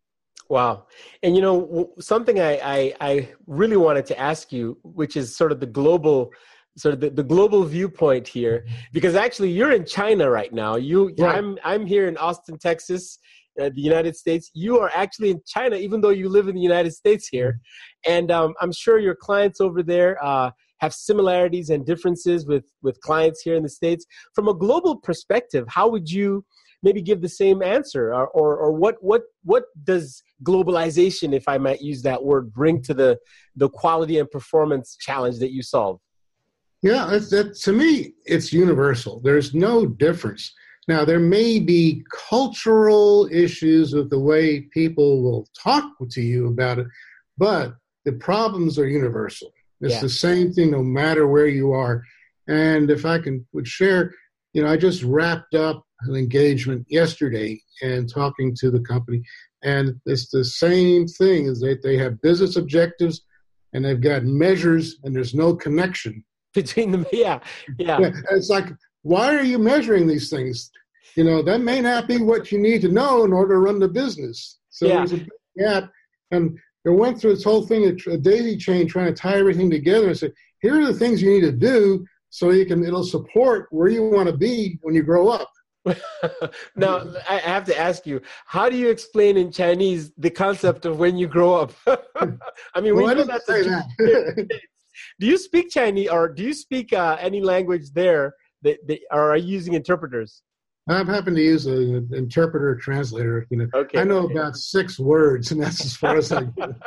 Wow. 0.49 0.86
And 1.21 1.36
you 1.36 1.41
know 1.41 1.93
something 1.99 2.39
I, 2.39 2.60
I 2.63 2.93
i 3.02 3.30
really 3.47 3.78
wanted 3.78 4.06
to 4.08 4.19
ask 4.19 4.52
you 4.52 4.78
which 4.84 5.15
is 5.15 5.36
sort 5.36 5.52
of 5.52 5.60
the 5.60 5.65
global 5.65 6.32
sort 6.77 6.93
of 6.93 6.99
the, 6.99 7.09
the 7.09 7.23
global 7.23 7.63
viewpoint 7.63 8.27
here 8.27 8.65
because 8.91 9.15
actually 9.15 9.51
you're 9.51 9.71
in 9.71 9.86
china 9.86 10.29
right 10.29 10.51
now. 10.53 10.75
You 10.75 11.13
right. 11.19 11.36
i'm 11.38 11.57
i'm 11.63 11.86
here 11.86 12.07
in 12.07 12.17
austin 12.17 12.57
texas 12.57 13.19
uh, 13.62 13.69
the 13.75 13.81
united 13.81 14.15
states. 14.15 14.49
You 14.53 14.79
are 14.79 14.91
actually 14.95 15.29
in 15.31 15.41
china 15.45 15.75
even 15.75 16.01
though 16.01 16.09
you 16.09 16.29
live 16.29 16.47
in 16.47 16.55
the 16.55 16.62
united 16.62 16.91
states 16.91 17.27
here. 17.27 17.59
And 18.07 18.31
um, 18.31 18.53
i'm 18.62 18.71
sure 18.71 18.99
your 18.99 19.15
clients 19.15 19.62
over 19.62 19.83
there 19.83 20.23
uh, 20.23 20.51
have 20.79 20.93
similarities 20.93 21.69
and 21.69 21.86
differences 21.86 22.45
with 22.45 22.65
with 22.81 22.99
clients 23.01 23.41
here 23.41 23.55
in 23.55 23.63
the 23.63 23.69
states. 23.69 24.05
From 24.33 24.47
a 24.47 24.53
global 24.53 24.97
perspective 24.97 25.65
how 25.67 25.88
would 25.89 26.09
you 26.09 26.43
maybe 26.81 27.01
give 27.01 27.21
the 27.21 27.29
same 27.29 27.63
answer? 27.63 28.13
Or, 28.13 28.27
or, 28.29 28.57
or 28.57 28.71
what 28.71 28.95
what 29.01 29.21
what 29.43 29.65
does 29.83 30.23
globalization 30.43 31.33
if 31.33 31.47
i 31.47 31.57
might 31.57 31.81
use 31.81 32.01
that 32.01 32.21
word 32.21 32.51
bring 32.51 32.81
to 32.81 32.93
the 32.93 33.17
the 33.55 33.69
quality 33.69 34.19
and 34.19 34.29
performance 34.29 34.97
challenge 34.99 35.39
that 35.39 35.51
you 35.53 35.62
solve 35.62 36.01
yeah, 36.84 37.08
that's, 37.10 37.30
that, 37.30 37.56
to 37.60 37.72
me, 37.72 38.13
it's 38.26 38.52
universal. 38.52 39.22
There's 39.22 39.54
no 39.56 39.86
difference. 39.86 40.54
Now, 40.89 41.06
there 41.06 41.19
may 41.19 41.60
be 41.60 42.04
cultural 42.30 43.30
issues 43.32 43.93
with 43.93 44.10
the 44.10 44.19
way 44.19 44.62
people 44.74 45.24
will 45.24 45.48
talk 45.58 45.86
to 46.12 46.22
you 46.22 46.48
about 46.48 46.80
it, 46.80 46.88
but 47.38 47.76
the 48.04 48.12
problems 48.12 48.78
are 48.78 48.88
universal. 48.88 49.54
It's 49.80 49.93
yeah. 49.93 50.02
the 50.02 50.10
same 50.10 50.52
thing 50.52 50.72
no 50.72 50.84
matter 50.84 51.26
where 51.26 51.48
you 51.48 51.72
are. 51.72 52.04
And 52.50 52.91
if 52.91 53.06
I 53.06 53.17
can 53.17 53.48
would 53.54 53.67
share, 53.67 54.13
you 54.52 54.62
know, 54.62 54.69
I 54.69 54.76
just 54.76 55.04
wrapped 55.04 55.56
up 55.56 55.86
an 56.02 56.17
engagement 56.17 56.86
yesterday 56.89 57.62
and 57.82 58.10
talking 58.10 58.54
to 58.60 58.69
the 58.69 58.82
company, 58.82 59.24
and 59.63 60.02
it's 60.06 60.30
the 60.30 60.43
same 60.43 61.08
thing 61.08 61.46
is 61.46 61.62
that 61.62 61.82
they 61.82 61.96
have 61.98 62.22
business 62.22 62.58
objectives 62.58 63.22
and 63.72 63.86
they've 63.86 64.02
got 64.02 64.26
measures 64.26 64.98
and 65.06 65.15
there's 65.15 65.34
no 65.34 65.56
connection 65.56 66.26
between 66.61 66.91
them. 66.91 67.05
Yeah, 67.11 67.39
yeah. 67.77 67.99
yeah. 67.99 68.11
It's 68.31 68.49
like, 68.49 68.65
why 69.01 69.35
are 69.35 69.43
you 69.43 69.59
measuring 69.59 70.07
these 70.07 70.29
things? 70.29 70.71
You 71.15 71.23
know, 71.23 71.43
that 71.43 71.59
may 71.61 71.81
not 71.81 72.07
be 72.07 72.17
what 72.17 72.51
you 72.51 72.59
need 72.59 72.81
to 72.81 72.89
know 72.89 73.23
in 73.23 73.33
order 73.33 73.55
to 73.55 73.59
run 73.59 73.79
the 73.79 73.87
business. 73.87 74.59
So 74.69 74.87
yeah. 74.87 75.05
there's 75.05 75.13
a 75.13 75.27
gap. 75.57 75.91
And 76.31 76.57
they 76.83 76.91
went 76.91 77.19
through 77.19 77.35
this 77.35 77.43
whole 77.43 77.65
thing, 77.65 77.85
a 77.85 78.17
daisy 78.17 78.57
chain, 78.57 78.87
trying 78.87 79.07
to 79.07 79.13
tie 79.13 79.37
everything 79.37 79.69
together 79.69 80.07
and 80.07 80.17
say, 80.17 80.31
here 80.61 80.81
are 80.81 80.85
the 80.85 80.93
things 80.93 81.21
you 81.21 81.29
need 81.29 81.41
to 81.41 81.51
do 81.51 82.05
so 82.29 82.49
you 82.49 82.65
can 82.65 82.83
it'll 82.83 83.03
support 83.03 83.67
where 83.69 83.89
you 83.89 84.03
want 84.03 84.27
to 84.27 84.35
be 84.35 84.79
when 84.81 84.95
you 84.95 85.03
grow 85.03 85.29
up. 85.29 85.51
now 86.75 87.03
I 87.29 87.37
have 87.37 87.65
to 87.65 87.77
ask 87.77 88.07
you, 88.07 88.21
how 88.45 88.69
do 88.69 88.77
you 88.77 88.89
explain 88.89 89.37
in 89.37 89.51
Chinese 89.51 90.11
the 90.17 90.29
concept 90.29 90.85
of 90.85 90.97
when 90.97 91.17
you 91.17 91.27
grow 91.27 91.55
up? 91.55 91.73
I 92.15 92.81
mean, 92.81 92.95
well, 92.95 93.07
we 93.07 93.13
know 93.13 93.23
that's 93.25 93.45
say 93.45 93.63
that 93.63 94.59
do 95.19 95.28
you 95.28 95.38
speak 95.38 95.69
Chinese 95.69 96.10
or 96.10 96.30
do 96.30 96.43
you 96.43 96.54
speak 96.54 96.93
uh, 96.93 97.17
any 97.19 97.41
language 97.41 97.91
there? 97.93 98.34
That, 98.62 98.78
that, 98.88 98.99
are 99.12 99.36
you 99.36 99.47
using 99.47 99.73
interpreters? 99.73 100.41
I 100.88 100.97
happen 100.97 101.34
to 101.36 101.41
use 101.41 101.65
an 101.65 102.10
interpreter 102.13 102.76
translator. 102.76 103.47
You 103.49 103.58
know, 103.58 103.67
okay, 103.73 103.99
I 103.99 104.04
know 104.04 104.19
okay. 104.19 104.34
about 104.34 104.58
six 104.58 104.99
words, 104.99 105.52
and 105.52 105.62
that's 105.62 105.84
as 105.84 105.95
far 105.95 106.17
as 106.17 106.32
I. 106.32 106.43
Can. 106.43 106.76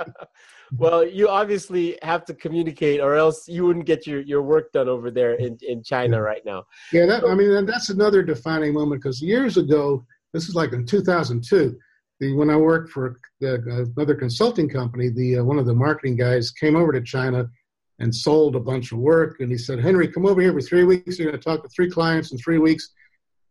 Well, 0.76 1.06
you 1.06 1.28
obviously 1.28 1.96
have 2.02 2.24
to 2.24 2.34
communicate, 2.34 3.00
or 3.00 3.14
else 3.14 3.46
you 3.46 3.64
wouldn't 3.64 3.86
get 3.86 4.06
your, 4.06 4.20
your 4.20 4.42
work 4.42 4.72
done 4.72 4.88
over 4.88 5.10
there 5.10 5.34
in, 5.34 5.56
in 5.62 5.82
China 5.82 6.20
right 6.20 6.44
now. 6.44 6.64
Yeah, 6.92 7.06
that, 7.06 7.24
I 7.24 7.34
mean, 7.34 7.66
that's 7.66 7.90
another 7.90 8.22
defining 8.22 8.74
moment 8.74 9.00
because 9.00 9.22
years 9.22 9.56
ago, 9.56 10.04
this 10.32 10.48
is 10.48 10.54
like 10.54 10.72
in 10.72 10.84
2002, 10.84 11.76
the, 12.18 12.34
when 12.34 12.50
I 12.50 12.56
worked 12.56 12.90
for 12.90 13.16
the, 13.40 13.92
another 13.96 14.14
consulting 14.14 14.68
company, 14.68 15.08
the 15.08 15.38
uh, 15.38 15.44
one 15.44 15.58
of 15.58 15.66
the 15.66 15.74
marketing 15.74 16.16
guys 16.16 16.50
came 16.50 16.74
over 16.74 16.92
to 16.92 17.00
China 17.00 17.48
and 17.98 18.14
sold 18.14 18.56
a 18.56 18.60
bunch 18.60 18.92
of 18.92 18.98
work. 18.98 19.40
And 19.40 19.50
he 19.50 19.58
said, 19.58 19.80
Henry, 19.80 20.08
come 20.08 20.26
over 20.26 20.40
here 20.40 20.52
for 20.52 20.60
three 20.60 20.84
weeks. 20.84 21.18
You're 21.18 21.30
going 21.30 21.40
to 21.40 21.44
talk 21.44 21.62
to 21.62 21.68
three 21.68 21.90
clients 21.90 22.32
in 22.32 22.38
three 22.38 22.58
weeks. 22.58 22.90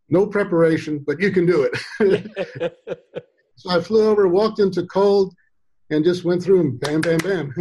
No 0.09 0.27
preparation, 0.27 1.03
but 1.05 1.19
you 1.19 1.31
can 1.31 1.45
do 1.45 1.67
it. 1.71 2.75
so 3.55 3.69
I 3.69 3.81
flew 3.81 4.07
over, 4.07 4.27
walked 4.27 4.59
into 4.59 4.85
cold, 4.85 5.33
and 5.89 6.03
just 6.03 6.23
went 6.23 6.43
through 6.43 6.57
them. 6.57 6.77
Bam, 6.77 7.01
bam, 7.01 7.17
bam. 7.17 7.53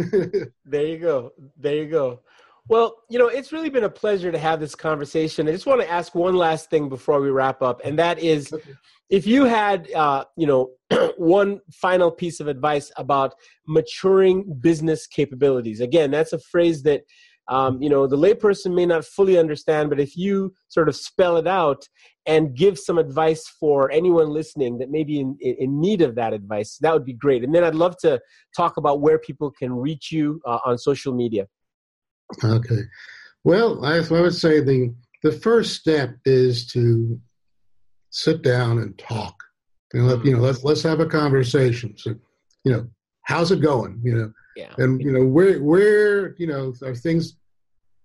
there 0.65 0.85
you 0.85 0.99
go. 0.99 1.31
There 1.57 1.75
you 1.75 1.89
go. 1.89 2.21
Well, 2.67 2.95
you 3.09 3.19
know, 3.19 3.27
it's 3.27 3.51
really 3.51 3.69
been 3.69 3.83
a 3.83 3.89
pleasure 3.89 4.31
to 4.31 4.39
have 4.39 4.59
this 4.59 4.73
conversation. 4.73 5.47
I 5.47 5.51
just 5.51 5.67
want 5.67 5.81
to 5.81 5.89
ask 5.89 6.15
one 6.15 6.35
last 6.35 6.71
thing 6.71 6.89
before 6.89 7.21
we 7.21 7.29
wrap 7.29 7.61
up, 7.61 7.81
and 7.85 7.97
that 7.99 8.17
is 8.17 8.51
if 9.09 9.27
you 9.27 9.45
had, 9.45 9.91
uh, 9.91 10.25
you 10.35 10.47
know, 10.47 10.71
one 11.17 11.61
final 11.71 12.09
piece 12.09 12.39
of 12.39 12.47
advice 12.47 12.91
about 12.97 13.35
maturing 13.67 14.57
business 14.61 15.05
capabilities. 15.05 15.79
Again, 15.79 16.09
that's 16.09 16.33
a 16.33 16.39
phrase 16.39 16.81
that, 16.83 17.01
um, 17.47 17.79
you 17.83 17.89
know, 17.89 18.07
the 18.07 18.17
layperson 18.17 18.73
may 18.73 18.87
not 18.87 19.05
fully 19.05 19.37
understand, 19.37 19.89
but 19.89 19.99
if 19.99 20.17
you 20.17 20.51
sort 20.67 20.89
of 20.89 20.95
spell 20.95 21.37
it 21.37 21.45
out 21.45 21.87
and 22.25 22.55
give 22.55 22.79
some 22.79 22.97
advice 22.97 23.47
for 23.59 23.91
anyone 23.91 24.29
listening 24.29 24.79
that 24.79 24.89
may 24.89 25.03
be 25.03 25.19
in, 25.19 25.37
in 25.39 25.79
need 25.79 26.01
of 26.01 26.15
that 26.15 26.33
advice, 26.33 26.79
that 26.81 26.91
would 26.91 27.05
be 27.05 27.13
great. 27.13 27.43
And 27.43 27.53
then 27.53 27.63
I'd 27.63 27.75
love 27.75 27.95
to 27.99 28.19
talk 28.57 28.77
about 28.77 29.01
where 29.01 29.19
people 29.19 29.51
can 29.51 29.71
reach 29.71 30.11
you 30.11 30.41
uh, 30.47 30.57
on 30.65 30.79
social 30.79 31.13
media. 31.13 31.45
Okay. 32.43 32.81
Well, 33.43 33.85
I, 33.85 33.97
I 33.97 34.21
would 34.21 34.33
say 34.33 34.61
the 34.61 34.93
the 35.23 35.31
first 35.31 35.75
step 35.75 36.15
is 36.25 36.67
to 36.67 37.19
sit 38.09 38.41
down 38.41 38.79
and 38.79 38.97
talk. 38.97 39.35
You 39.93 40.01
know, 40.01 40.23
you 40.23 40.35
know, 40.35 40.41
let's 40.41 40.63
let's 40.63 40.83
have 40.83 40.99
a 40.99 41.05
conversation. 41.05 41.95
So, 41.97 42.15
you 42.63 42.71
know, 42.71 42.87
how's 43.23 43.51
it 43.51 43.61
going? 43.61 44.01
You 44.03 44.15
know, 44.15 44.33
yeah. 44.55 44.73
and 44.77 45.01
you 45.01 45.11
know 45.11 45.25
where 45.25 45.61
where 45.63 46.35
you 46.37 46.47
know 46.47 46.73
are 46.83 46.95
things 46.95 47.37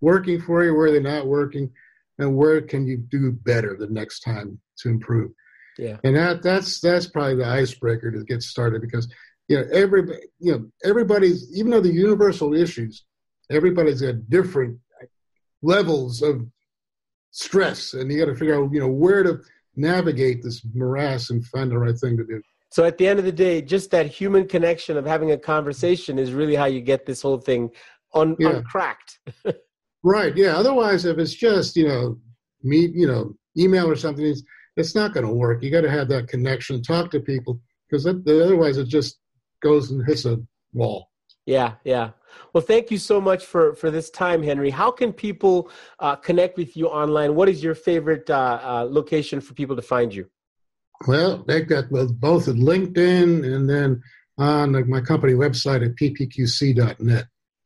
working 0.01 0.41
for 0.41 0.65
you? 0.65 0.75
Where 0.75 0.87
are 0.87 0.93
they 0.93 1.01
not 1.01 1.27
working? 1.27 1.71
And 2.19 2.37
where 2.37 2.61
can 2.61 2.87
you 2.87 2.99
do 2.99 3.33
better 3.33 3.77
the 3.79 3.87
next 3.87 4.21
time 4.21 4.61
to 4.79 4.89
improve? 4.91 5.33
Yeah. 5.79 5.97
And 6.05 6.17
that 6.17 6.43
that's 6.43 6.81
that's 6.81 7.07
probably 7.07 7.37
the 7.37 7.47
icebreaker 7.47 8.11
to 8.11 8.25
get 8.25 8.43
started 8.43 8.83
because 8.83 9.09
you 9.49 9.57
know 9.57 9.67
everybody 9.73 10.19
you 10.39 10.53
know 10.53 10.71
everybody's 10.85 11.51
even 11.57 11.71
though 11.71 11.81
the 11.81 11.93
universal 11.93 12.55
issues 12.55 13.05
everybody's 13.51 14.01
got 14.01 14.29
different 14.29 14.79
levels 15.63 16.23
of 16.23 16.47
stress, 17.31 17.95
and 17.95 18.11
you 18.11 18.19
got 18.19 18.31
to 18.31 18.37
figure 18.37 18.63
out, 18.63 18.73
you 18.73 18.81
know, 18.81 18.89
where 18.89 19.23
to 19.23 19.41
navigate 19.77 20.43
this 20.43 20.63
morass 20.75 21.31
and 21.31 21.45
find 21.47 21.71
the 21.71 21.79
right 21.79 21.99
thing 21.99 22.17
to 22.17 22.25
do. 22.25 22.41
So 22.71 22.85
at 22.85 22.99
the 22.99 23.09
end 23.09 23.19
of 23.19 23.25
the 23.25 23.33
day, 23.33 23.61
just 23.63 23.91
that 23.91 24.07
human 24.07 24.47
connection 24.47 24.97
of 24.97 25.05
having 25.05 25.33
a 25.33 25.39
conversation 25.39 26.19
is 26.19 26.33
really 26.33 26.55
how 26.55 26.67
you 26.67 26.81
get 26.81 27.05
this 27.05 27.21
whole 27.21 27.39
thing 27.39 27.71
un- 28.15 28.37
yeah. 28.39 28.51
uncracked. 28.51 29.19
right. 30.05 30.37
Yeah. 30.37 30.57
Otherwise, 30.57 31.05
if 31.05 31.19
it's 31.19 31.35
just 31.35 31.77
you 31.77 31.89
know 31.89 32.19
meet 32.63 32.95
you 32.95 33.09
know 33.09 33.35
email 33.59 33.91
or 33.91 33.97
something, 33.97 34.25
it's, 34.25 34.43
it's 34.77 34.95
not 34.95 35.13
going 35.13 35.27
to 35.27 35.33
work. 35.33 35.63
You 35.63 35.71
got 35.71 35.81
to 35.81 35.91
have 35.91 36.09
that 36.09 36.29
connection, 36.29 36.83
talk 36.83 37.11
to 37.11 37.21
people, 37.21 37.61
because 37.89 38.07
otherwise 38.07 38.79
it 38.79 38.87
just 38.87 39.19
goes 39.63 39.91
and 39.91 40.07
hits 40.07 40.25
a 40.25 40.39
wall. 40.73 41.10
Yeah, 41.51 41.75
yeah. 41.83 42.11
Well, 42.53 42.63
thank 42.63 42.93
you 42.93 42.99
so 42.99 43.21
much 43.21 43.45
for 43.45 43.75
for 43.75 43.91
this 43.91 44.09
time, 44.09 44.41
Henry. 44.41 44.71
How 44.71 44.93
can 44.93 45.13
people 45.13 45.69
uh, 45.99 46.15
connect 46.15 46.57
with 46.57 46.77
you 46.77 46.87
online? 46.87 47.35
What 47.35 47.49
is 47.49 47.61
your 47.61 47.75
favorite 47.75 48.31
uh, 48.31 48.61
uh, 48.63 48.87
location 48.89 49.41
for 49.41 49.53
people 49.55 49.75
to 49.75 49.83
find 49.83 50.15
you? 50.15 50.31
Well, 51.09 51.43
they 51.49 51.63
got 51.63 51.91
both 51.91 52.47
at 52.47 52.55
LinkedIn 52.55 53.53
and 53.53 53.69
then 53.69 54.01
on 54.39 54.89
my 54.89 55.01
company 55.01 55.33
website 55.33 55.85
at 55.85 55.97
ppqc.net. 55.97 57.25